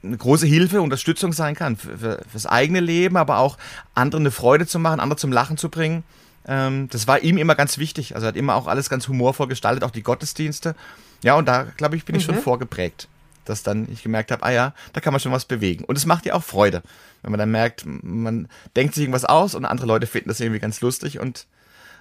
eine 0.03 0.17
große 0.17 0.47
Hilfe, 0.47 0.81
Unterstützung 0.81 1.31
sein 1.31 1.55
kann 1.55 1.77
für, 1.77 1.97
für, 1.97 2.21
fürs 2.27 2.47
eigene 2.47 2.79
Leben, 2.79 3.17
aber 3.17 3.37
auch 3.37 3.57
anderen 3.93 4.23
eine 4.23 4.31
Freude 4.31 4.65
zu 4.65 4.79
machen, 4.79 4.99
andere 4.99 5.17
zum 5.17 5.31
Lachen 5.31 5.57
zu 5.57 5.69
bringen. 5.69 6.03
Ähm, 6.47 6.89
das 6.89 7.07
war 7.07 7.21
ihm 7.21 7.37
immer 7.37 7.55
ganz 7.55 7.77
wichtig. 7.77 8.15
Also 8.15 8.25
er 8.25 8.29
hat 8.29 8.35
immer 8.35 8.55
auch 8.55 8.67
alles 8.67 8.89
ganz 8.89 9.07
humorvoll 9.07 9.47
gestaltet, 9.47 9.83
auch 9.83 9.91
die 9.91 10.03
Gottesdienste. 10.03 10.75
Ja, 11.23 11.35
und 11.35 11.47
da, 11.47 11.63
glaube 11.77 11.95
ich, 11.95 12.05
bin 12.05 12.15
ich 12.15 12.27
mhm. 12.27 12.33
schon 12.33 12.41
vorgeprägt, 12.41 13.07
dass 13.45 13.63
dann 13.63 13.87
ich 13.91 14.03
gemerkt 14.03 14.31
habe, 14.31 14.43
ah 14.43 14.51
ja, 14.51 14.73
da 14.93 15.01
kann 15.01 15.13
man 15.13 15.19
schon 15.19 15.31
was 15.31 15.45
bewegen. 15.45 15.83
Und 15.85 15.97
es 15.97 16.05
macht 16.05 16.25
ja 16.25 16.33
auch 16.33 16.43
Freude, 16.43 16.81
wenn 17.21 17.31
man 17.31 17.39
dann 17.39 17.51
merkt, 17.51 17.83
man 17.85 18.47
denkt 18.75 18.95
sich 18.95 19.03
irgendwas 19.03 19.25
aus 19.25 19.55
und 19.55 19.65
andere 19.65 19.87
Leute 19.87 20.07
finden 20.07 20.29
das 20.29 20.39
irgendwie 20.39 20.59
ganz 20.59 20.81
lustig 20.81 21.19
und 21.19 21.45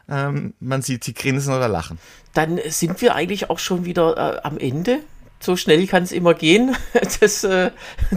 ähm, 0.09 0.54
man 0.59 0.82
sieht 0.82 1.04
sie 1.04 1.14
grinsen 1.14 1.54
oder 1.54 1.68
lachen. 1.68 1.99
Dann 2.35 2.59
sind 2.68 3.00
wir 3.02 3.14
eigentlich 3.14 3.50
auch 3.50 3.59
schon 3.59 3.85
wieder 3.85 4.16
äh, 4.16 4.40
am 4.42 4.59
Ende. 4.59 5.00
So 5.38 5.56
schnell 5.56 5.87
kann 5.87 6.02
es 6.02 6.12
immer 6.12 6.35
gehen, 6.35 6.76
dass 7.20 7.44
äh, 7.44 7.70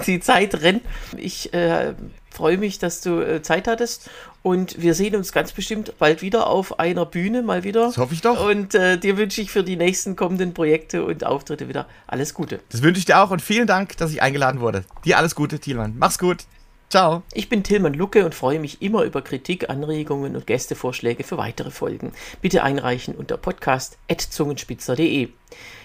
die 0.05 0.19
Zeit 0.19 0.55
rennt. 0.61 0.83
Ich 1.17 1.53
äh, 1.53 1.93
freue 2.33 2.57
mich, 2.57 2.79
dass 2.79 3.01
du 3.01 3.21
äh, 3.21 3.41
Zeit 3.41 3.67
hattest 3.67 4.09
und 4.41 4.81
wir 4.81 4.93
sehen 4.93 5.15
uns 5.15 5.31
ganz 5.31 5.53
bestimmt 5.53 5.97
bald 5.99 6.21
wieder 6.21 6.47
auf 6.47 6.79
einer 6.79 7.05
Bühne, 7.05 7.43
mal 7.43 7.63
wieder. 7.63 7.85
Das 7.85 7.97
hoffe 7.97 8.13
ich 8.13 8.21
doch. 8.21 8.45
Und 8.45 8.75
äh, 8.75 8.97
dir 8.97 9.17
wünsche 9.17 9.41
ich 9.41 9.51
für 9.51 9.63
die 9.63 9.77
nächsten 9.77 10.15
kommenden 10.15 10.53
Projekte 10.53 11.05
und 11.05 11.25
Auftritte 11.25 11.69
wieder 11.69 11.87
alles 12.07 12.33
Gute. 12.33 12.59
Das 12.69 12.81
wünsche 12.81 12.99
ich 12.99 13.05
dir 13.05 13.19
auch 13.19 13.31
und 13.31 13.41
vielen 13.41 13.67
Dank, 13.67 13.95
dass 13.97 14.11
ich 14.11 14.21
eingeladen 14.21 14.59
wurde. 14.59 14.83
Dir 15.05 15.17
alles 15.17 15.35
Gute, 15.35 15.59
Thielmann. 15.59 15.95
Mach's 15.97 16.19
gut. 16.19 16.45
Ciao. 16.93 17.23
Ich 17.33 17.49
bin 17.49 17.63
Tilman 17.63 17.95
Lucke 17.95 18.23
und 18.23 18.35
freue 18.35 18.59
mich 18.59 18.83
immer 18.83 19.01
über 19.01 19.23
Kritik, 19.23 19.67
Anregungen 19.67 20.35
und 20.35 20.45
Gästevorschläge 20.45 21.23
für 21.23 21.37
weitere 21.37 21.71
Folgen. 21.71 22.11
Bitte 22.39 22.61
einreichen 22.61 23.15
unter 23.15 23.35
podcast.zungenspitzer.de. 23.37 25.29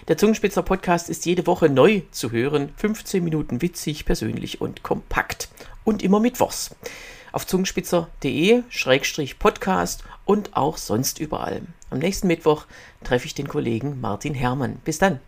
Der 0.08 0.18
Zungenspitzer 0.18 0.62
Podcast 0.62 1.08
ist 1.08 1.24
jede 1.24 1.46
Woche 1.46 1.70
neu 1.70 2.02
zu 2.10 2.30
hören. 2.30 2.74
15 2.76 3.24
Minuten 3.24 3.62
witzig, 3.62 4.04
persönlich 4.04 4.60
und 4.60 4.82
kompakt. 4.82 5.48
Und 5.88 6.02
immer 6.02 6.20
mittwochs. 6.20 6.76
Auf 7.32 7.46
zungenspitzer.de-podcast 7.46 10.04
und 10.26 10.54
auch 10.54 10.76
sonst 10.76 11.18
überall. 11.18 11.62
Am 11.88 11.98
nächsten 11.98 12.26
Mittwoch 12.26 12.66
treffe 13.04 13.24
ich 13.24 13.32
den 13.32 13.48
Kollegen 13.48 13.98
Martin 13.98 14.34
Herrmann. 14.34 14.82
Bis 14.84 14.98
dann. 14.98 15.18